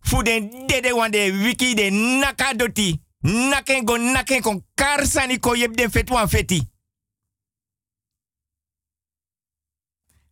[0.00, 3.02] Fu den dede wan de wiki de nakadoti.
[3.18, 6.70] Naken go naken kon karsani ko yeb den wan feti.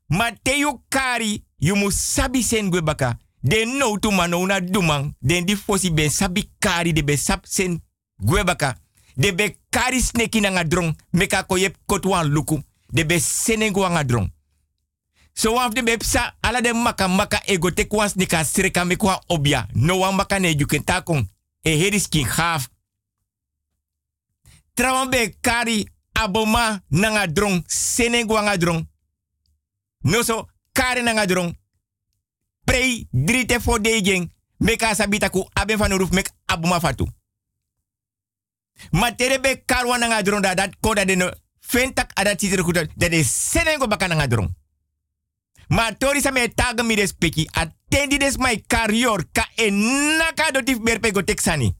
[0.06, 3.18] Mateo Kari, you must sabi sen baka.
[3.44, 5.14] De no tu na dumang.
[5.20, 7.82] Den di fosi ben sabi kari de be sab sen
[8.16, 8.76] gwe baka.
[9.14, 10.96] De be kari sneki na nga drong.
[11.12, 11.46] Meka
[11.86, 12.62] kotwan luku.
[12.88, 14.32] De be senengo nga drong.
[15.34, 18.86] So waf de be psa ala de maka maka ego te kwans nika sreka
[19.28, 19.66] obia.
[19.74, 21.28] No wan maka ne juken takong.
[21.62, 22.26] E kin
[25.42, 27.62] kari aboma na nga drong.
[27.66, 28.86] Senengo nga drong.
[30.02, 31.12] No so kare na
[32.64, 34.32] Prei drite fo degen.
[34.56, 37.06] Meka sabita ku aben van roof mek abuma fatu.
[38.90, 41.30] Ma tere be karwa na nga drong da dat koda de no
[41.60, 44.54] fentak adat titere kuta da de senengo baka na nga drong.
[45.68, 49.70] Ma tori sa me taga mi respeki atendi des mai karior ka e
[50.18, 51.74] naka dotif berpe go teksani.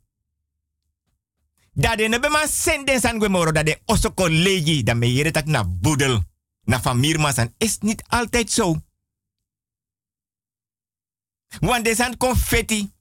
[1.72, 5.30] Da de nebe ma senden san gwe moro da de osoko legi da me yere
[5.30, 6.20] tak na boedel.
[6.64, 8.83] Na famirmasan is niet altijd zo.
[11.60, 12.92] Want er zijn confetti,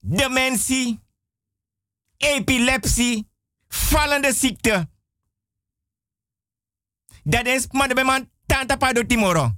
[0.00, 1.00] dementie,
[2.16, 3.28] epilepsie,
[3.68, 4.88] vallende ziekte.
[7.22, 9.52] Dat is maar de man tanta pa do timoro.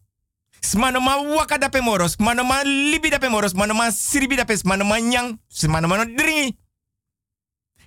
[0.61, 4.37] Smano ma waka da pe moros, smano ma libi da pe moros, smano ma sribi
[4.37, 6.57] da pe, smano ma nyang, smano ma no dringi.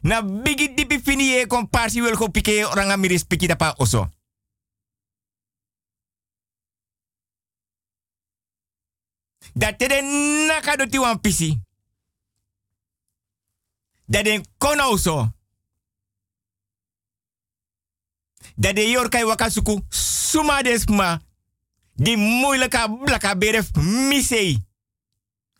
[0.01, 3.73] Na bigi dipi fini ye kon parsi wel go pike oranga miris piki da pa
[3.77, 4.09] oso.
[9.53, 11.59] Dat den naka do ti wan pisi.
[14.05, 15.29] Dat den kono so.
[18.55, 21.21] Dat de yorkai wakasuku suma desma.
[21.93, 24.57] Die moeilijke blaka beref misei.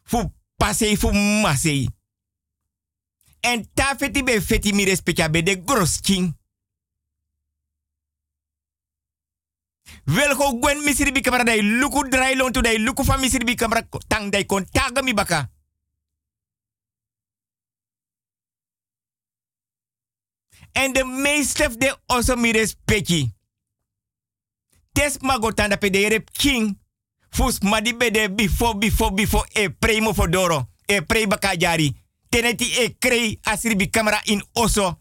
[0.04, 1.12] Fu pasei fu
[1.42, 1.90] masei.
[3.40, 6.00] En ta feti be feti mi respecta be de gros
[10.12, 10.18] king.
[10.18, 13.56] wel go gwen misiri bi kamera dai luku drai lon tu dai luku fa misiri
[14.08, 15.50] tang dai kon taga mi baka.
[20.74, 23.34] En de meeste de also mi respecti
[24.94, 26.80] tes magotanda pe de rep king
[27.30, 31.96] fus madi be de before before before e primo fodoro e prei baka jari.
[32.30, 33.90] Teneti e krei asiri bi
[34.26, 35.00] in oso.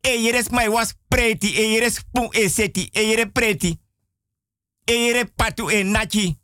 [0.00, 3.85] E yeres mai was preti e yeres pu e seti e yere preti
[4.86, 6.38] Ere patu e nachi.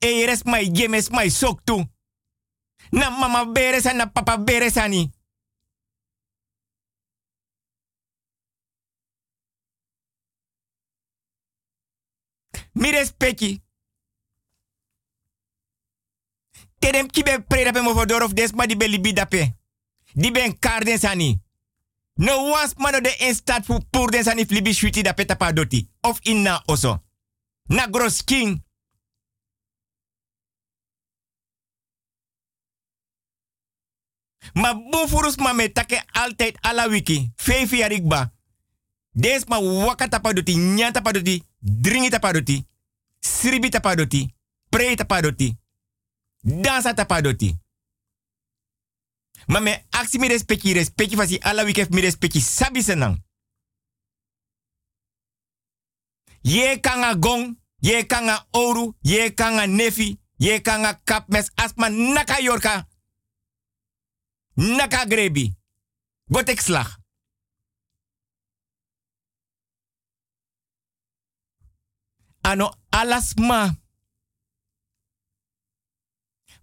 [0.00, 1.84] Ere mai gemes mai soktu.
[2.90, 5.10] Na mama beres na papa beres ani.
[12.72, 13.62] Mi respecti.
[16.78, 19.56] Tedem kibe preda pe mo fodor of des ma di be libi dape.
[20.14, 21.40] Di ben karden sani.
[22.18, 25.88] No was mano de instat fu pur den sani flibi shwiti da peta pa doti.
[26.00, 27.02] Of inna oso.
[27.68, 28.62] Na gros king.
[34.54, 37.32] Ma bufurus ma me take altijd ala wiki.
[37.36, 38.32] Fefi arikba.
[39.12, 42.64] Des ma waka tapadoti, nyanta padoti, dringi tapadoti.
[43.20, 44.34] Sribi tapadoti.
[44.70, 45.56] Pre tapadoti.
[46.42, 47.56] Dansa tapadoti.
[49.46, 53.24] Maar me actie mi respecti respecti fasi ala wikef mi respecti sabi senang.
[56.40, 62.88] Ye kanga gong, ye kanga oru, ye kanga nefi, ye kanga kapmes asma naka yorka.
[64.54, 65.54] Naka grebi.
[66.28, 66.60] Gotek.
[72.42, 73.85] Ano alasma.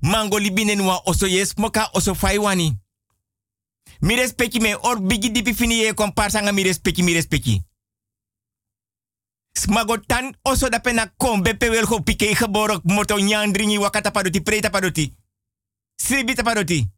[0.04, 2.78] Mango libinen wa oso yes moka oso faiwani.
[4.02, 7.64] Mi respecti me or bigi dipi fini ye komparsa nga mi respecti mi respecti.
[9.56, 9.98] Smago
[10.44, 15.16] oso da pena kom bepe wel pike geborok moto nyandringi wakata padoti preta padoti.
[15.96, 16.92] Sribi padoti.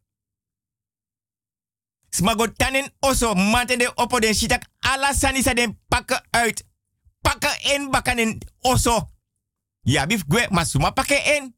[2.09, 6.63] Smago tanen oso mate de opo den shitak ala sanisa den pakken uit.
[7.21, 9.11] Pakken in bakanen oso.
[9.83, 11.54] Ja bif gwe masuma pakken in.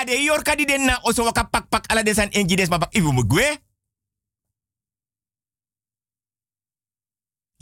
[0.00, 3.12] Ade yorka di den na oso waka pak pak ala desan enji des mabak ibu
[3.12, 3.58] mugwe.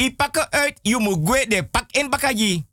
[0.03, 0.17] I
[0.51, 2.67] uit, je moet de pak in bakaji.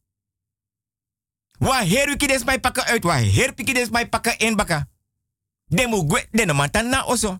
[1.59, 4.87] Wa heruki des mij pakken uit, wa herpiki des mij pakken in baka.
[5.65, 6.45] De moet gwe de
[6.83, 7.39] na oso.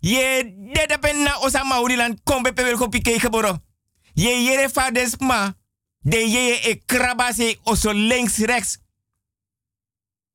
[0.00, 3.58] Ye de da pen na osa maurilan kombe pe wel kopike geboro.
[4.14, 5.56] Ye yere fa des ma.
[6.04, 8.78] De ye e krabase oso links rechts.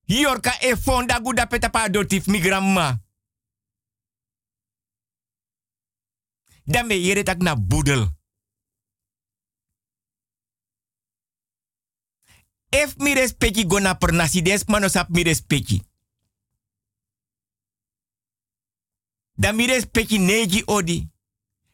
[0.05, 3.01] Yorka e fonda guda petapa dotif mi gramma.
[6.63, 8.17] Dan ben je tak na boedel.
[12.69, 15.81] If mi respecti gona per nasi des manosap mi respecti.
[19.33, 21.09] Dan mi respecti neji odi.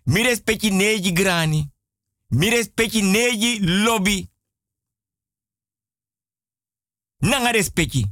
[0.04, 1.75] Mi respecti neji grani.
[2.28, 4.30] Mi respecti neji lobby.
[7.18, 8.06] Nanga respecti.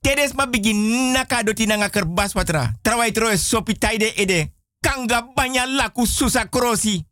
[0.00, 0.72] Tedes ma bigi
[1.12, 2.72] naka doti nanga kerbas watra.
[2.82, 4.52] Trawai troe sopi taide ede.
[4.80, 7.06] Kanga banya laku susa krosi.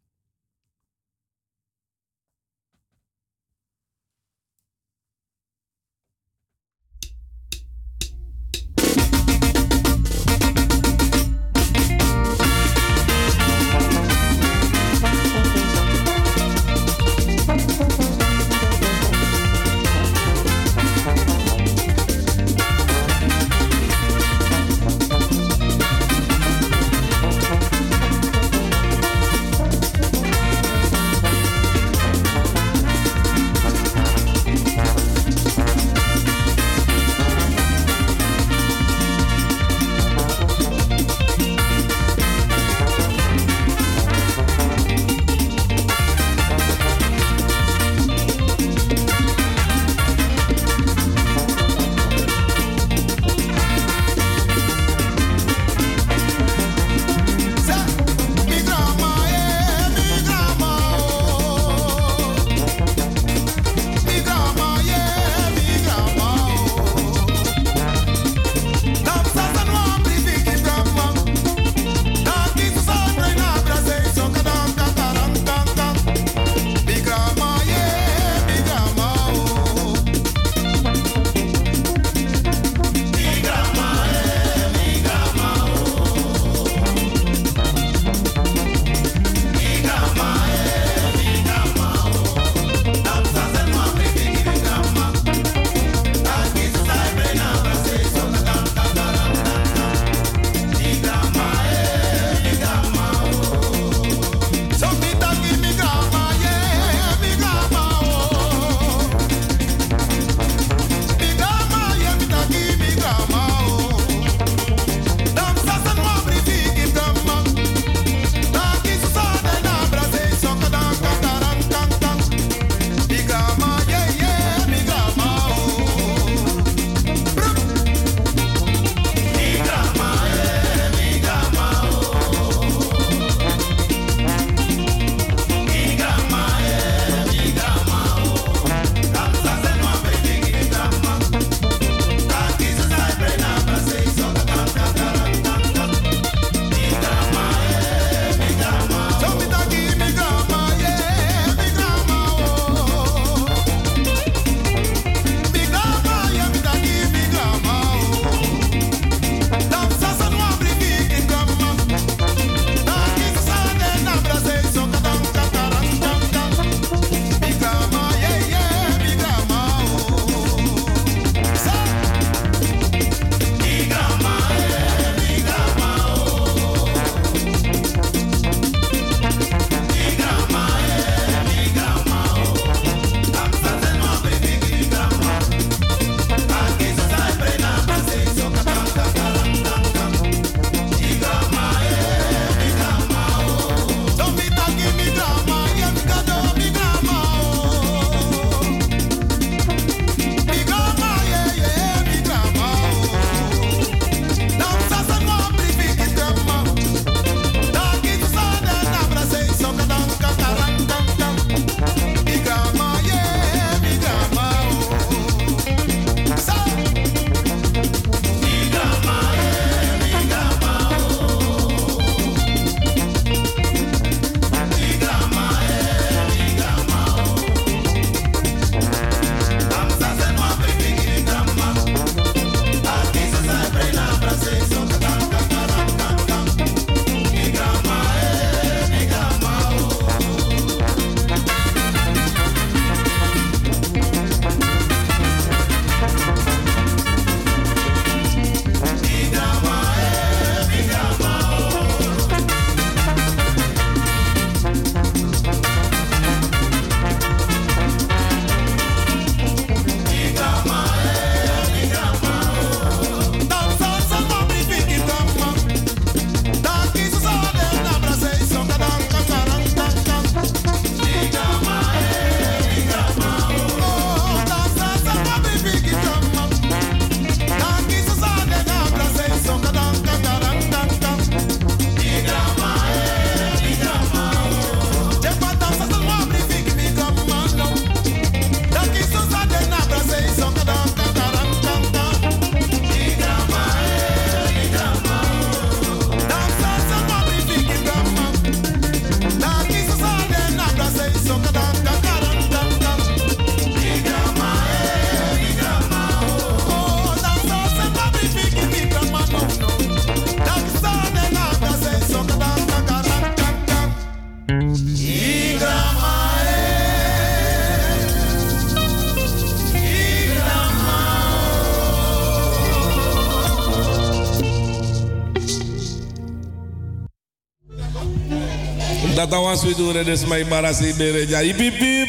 [329.40, 331.28] We doen, dus mijn barasi bere.
[331.28, 332.08] Ja, hip hip hip.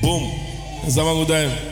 [0.00, 0.32] Boom.
[0.88, 1.69] Sama goedem.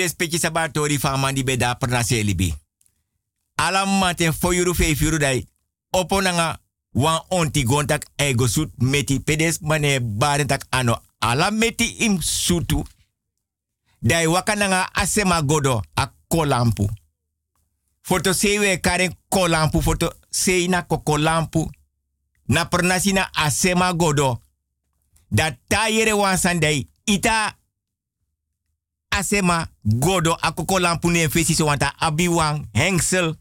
[0.00, 2.54] Respecti sabatori van man beda perna selibi.
[3.56, 5.46] Alam mate fo yuru fe firu dai.
[5.92, 6.58] Opo nanga
[6.92, 10.96] wan onti gontak ego sut meti pedes mane barentak ano.
[11.20, 12.84] Alam meti im sutu.
[14.02, 16.88] Dai waka nanga asema godo a kolampu.
[18.02, 19.82] Foto sewe karen kolampu.
[19.82, 21.70] Foto sei na kokolampu.
[22.48, 24.40] Na pernasi na asema godo.
[25.30, 26.88] Da tayere wan sandai.
[27.06, 27.54] Ita
[29.10, 33.34] asema godo akoko lampu ne fesi so wanta abiwang hengsel.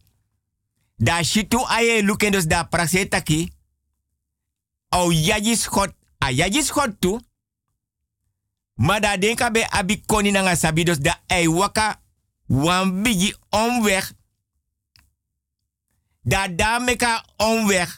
[1.00, 3.54] Da shitu aye lukendos da prasetaki
[4.92, 7.20] au yaji schot a yaji schot tu.
[8.78, 10.56] Ma da denka be abi nanga
[11.02, 12.00] da ei waka
[12.50, 14.04] wan bigi omweg
[16.26, 17.90] da da meka omweg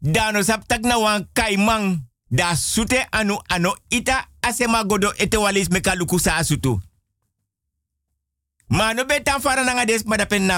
[0.00, 5.68] da no saptak na wan kaimang da sute anu ano ita asema godo ete walis
[6.18, 6.80] sa asutu.
[8.68, 10.04] Ma no betan fara nanga des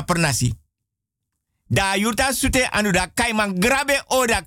[0.03, 0.55] na.
[1.71, 3.07] Da yurta sute anu da
[3.59, 4.43] grabe o da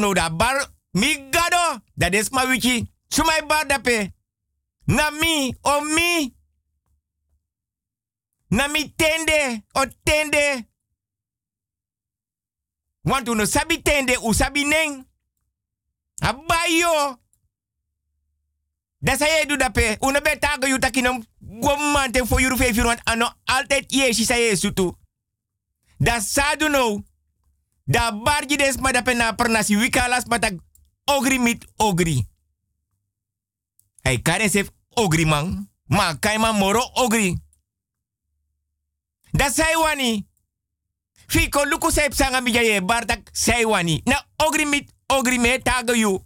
[0.00, 0.56] no da bar
[0.94, 2.88] mi gado da des ma wiki.
[3.10, 4.12] Sumai bar da pe.
[4.86, 5.80] Na mi o
[8.96, 10.64] tende o tende.
[13.04, 15.04] Want no sabi tende u sabi neng.
[16.22, 17.18] Abayo.
[19.04, 19.96] Dat zei je doet dat pe.
[20.00, 21.24] Una betaga you takinom.
[21.60, 24.92] Gwamante voor jullie vijf ano altijd je si zei je sutu.
[25.98, 27.02] Dat sadu no.
[27.84, 30.52] Da barji des ma na pernasi wikalas ma tak
[31.04, 32.26] ogri mit ogri.
[34.00, 35.70] Hey karen sef ogri man.
[35.86, 37.38] Ma kai man moro ogri.
[39.30, 40.26] Dat zei wani.
[41.26, 44.00] Fiko luku sep sanga mi jaye wani.
[44.04, 46.22] Na ogri mit ogri me taga you.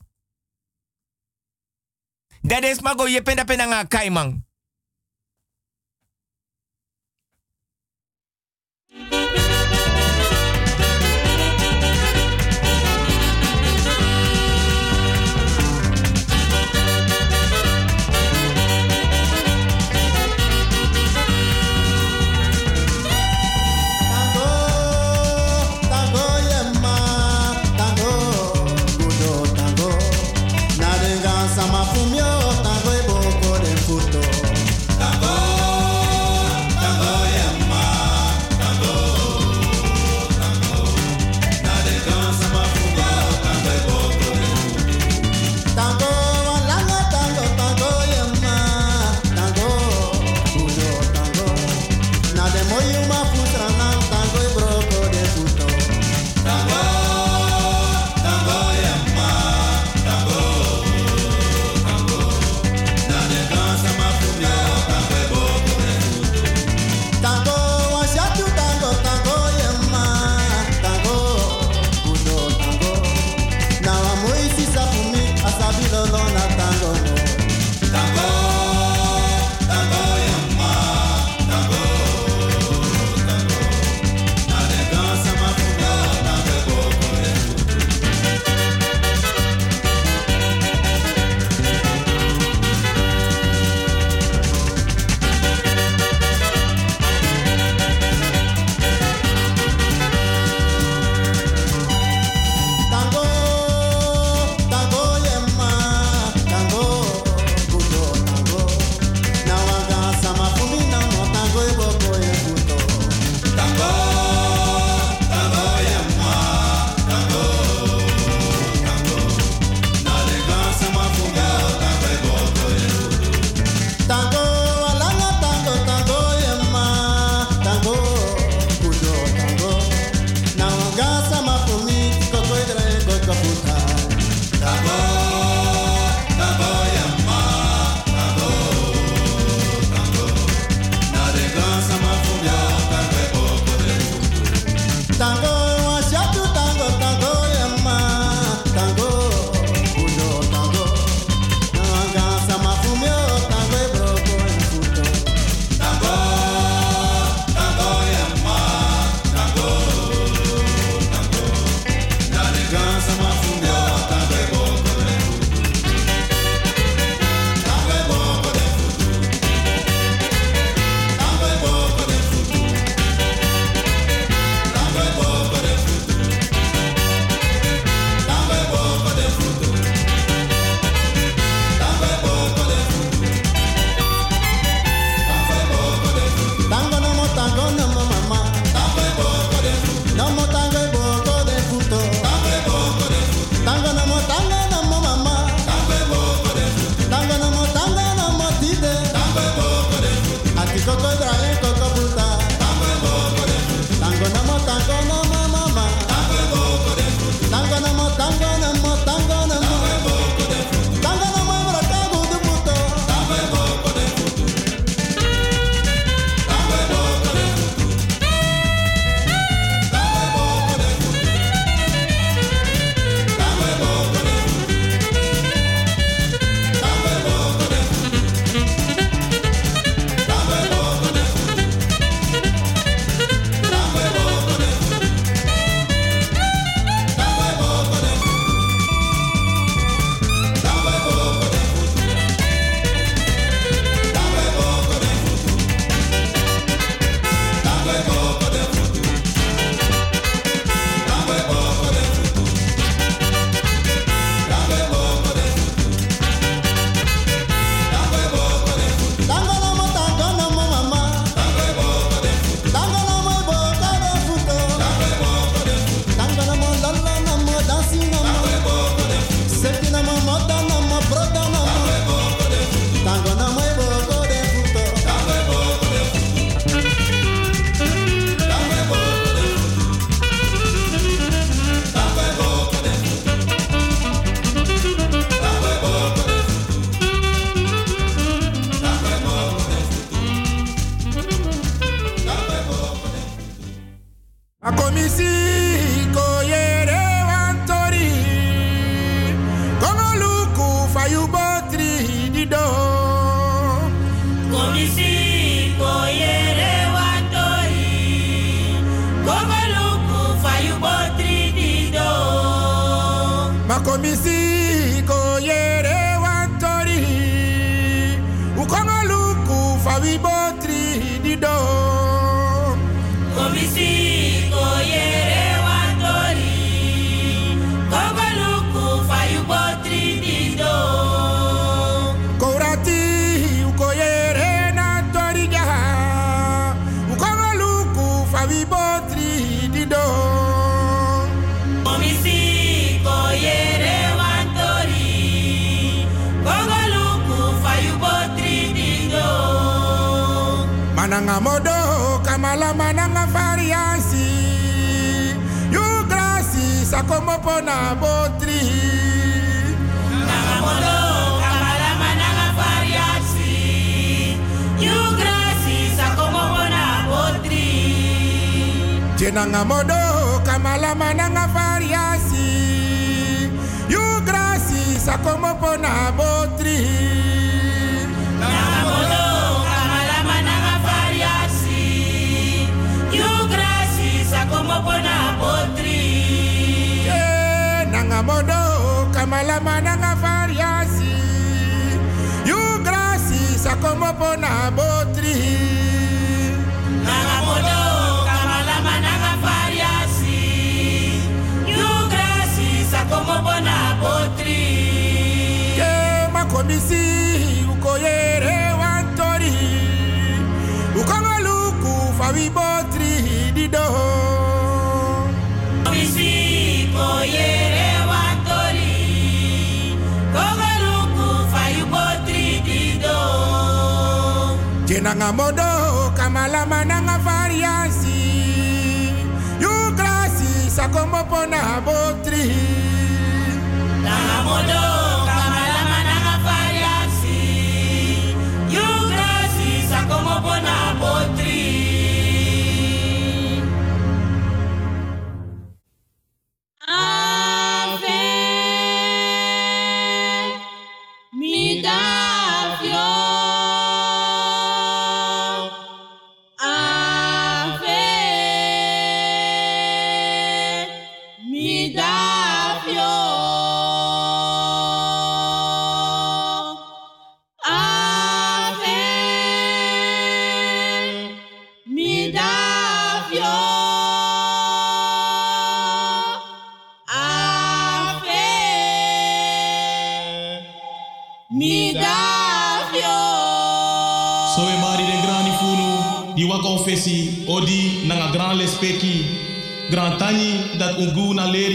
[2.49, 4.48] Dat is mago je penda penda nga.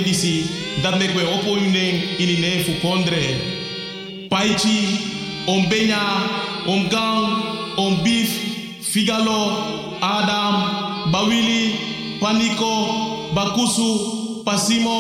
[0.03, 0.45] Disi
[0.99, 2.71] mek we opo yunen ini ne fu
[4.30, 4.77] paichi
[5.47, 6.01] om benya
[6.67, 7.25] om gang
[7.77, 8.30] om beef
[8.81, 9.41] figalo
[10.01, 10.55] adam
[11.11, 11.75] bawili
[12.21, 12.73] paniko
[13.35, 13.89] bakusu
[14.45, 14.99] pasimo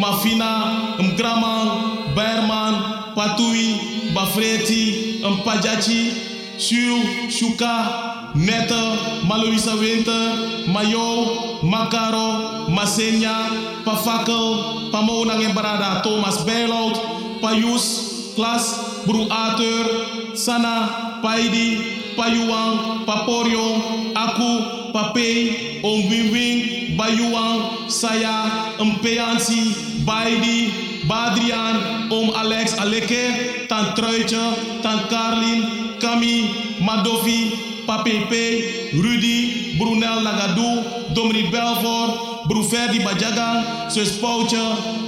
[0.00, 0.50] mafina
[0.98, 1.68] mkraman
[2.14, 2.74] berman
[3.14, 3.76] patui
[4.14, 4.84] bafreti
[5.30, 15.54] mpajachi Shu, Shuka, Netta, Maloisa Winter, Mayo, Makaro, Masenya, Pafakel, Pamonang en
[16.02, 26.96] Thomas Bijlout, Payus, Klas, Bru Ater, Sana, Paidi, Payuang, Paporio, Aku, Pape, Om Wing Wing,
[26.96, 30.70] Bayuang, Saya, Mpeansi, Baidi,
[31.08, 41.50] Badrian, Om Alex Aleke, Tant Truitje, Tant Karlin, Kami, Madovi, Papepe, Rudy, Brunel Lagadou, Domri
[41.50, 44.58] Belfort, Bruferdi Bajagan, Sus Poutje,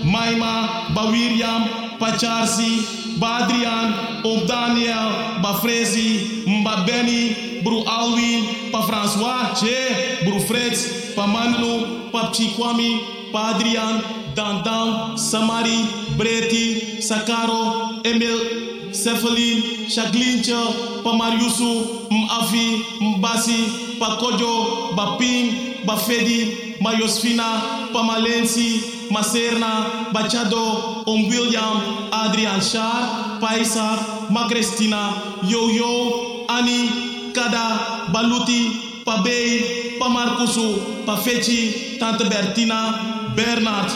[0.05, 10.41] Maima, Bawiriam, Pacharsi, Badrian, Om Daniel, Bafrezi, Mba Benny, Bru Alwin, Pa François, Che, Bru
[10.41, 14.03] Fritz, Pa Manlu, Pa Chikwami, Pa Adrian,
[14.35, 15.87] Dandan, Samari,
[16.17, 31.05] Breti, Sakaro, Emil, Cephalin, Shaglincha, Pamariusu, Mafi, Mbasi, Pakojo, Baping, Bafedi, Mayosfina, Pamalensi, Maserna, Bachado,
[31.07, 33.97] Om William, Adrian Shah, Paisa,
[34.31, 43.91] Magrestina, Yo-Yo, Ani, Kada, Baluti, Pabei, Pamarkusu, Pafechi, Tante Bertina, Bernard,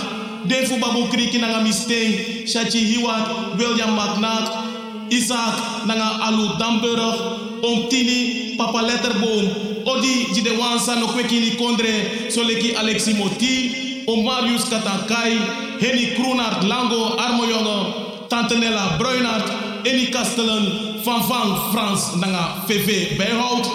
[0.46, 4.65] Defu Babu Kriki Nanga Misteng, Shachi Hiwat, William McNatt,
[5.10, 12.74] Isaac nanga Alu Damburg, Om Tini, Papa Letterboom, Odi Jide Wansa no kwekini kondre, Soleki
[12.76, 15.36] Alexi Moti, Om Marius Katankai,
[15.80, 19.46] Henny Kroenart Lango Armojonge, Tante Nella Bruinart,
[19.84, 23.66] Eni Kastelen, Van Van Frans nanga VV Bijhout,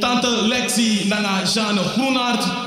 [0.00, 2.64] Tante Lexi nanga Jeanne Groenart,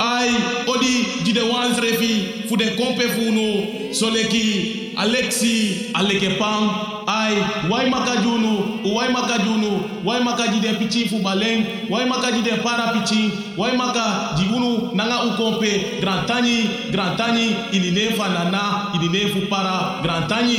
[0.00, 0.30] Ai,
[0.66, 6.64] odi di de wans refi fu de kompe funu soleki Alexi Alekepang
[7.08, 7.34] ai
[7.70, 8.52] wai makajunu
[8.94, 9.70] wai makajunu
[10.04, 14.92] wai makaji de pichi fu baleng wai makaji de para pichi wai maka di unu
[14.94, 20.58] nanga u kompe grand tani grand tani inine fa nana inine fu para grand tani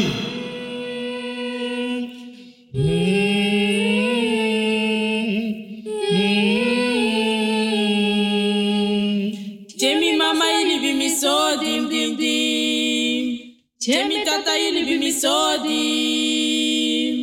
[13.81, 17.15] Jemi tata ili bi mi so dim.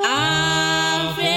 [0.00, 1.36] Ave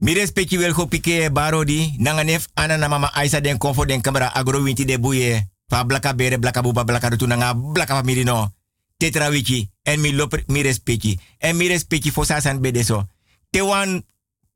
[0.00, 1.94] mi respecti wel go pike barodi.
[1.98, 5.42] Nanga nef ana na mama Aisa den konfo den kamera agro winti de buye.
[5.70, 8.48] Fa blaka bere blaka buba blaka rutu nanga blaka famiri no.
[9.00, 9.70] Tetra wiki.
[9.82, 11.18] En mi loper mi respecti.
[11.38, 13.08] En mi respecti fo sasan bedeso.
[13.50, 14.04] Te wan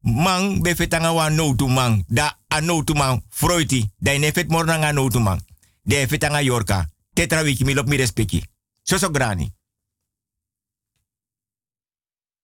[0.01, 1.69] man be fetanga wan no tu.
[2.09, 3.23] Da a no tu man.
[3.29, 3.91] Freuti.
[3.97, 5.21] Da ine fet mor nanga no tu.
[5.83, 6.91] De fetanga yorka.
[7.15, 8.43] Tetra wiki mi lop mi respecti.
[8.83, 9.53] Soso grani.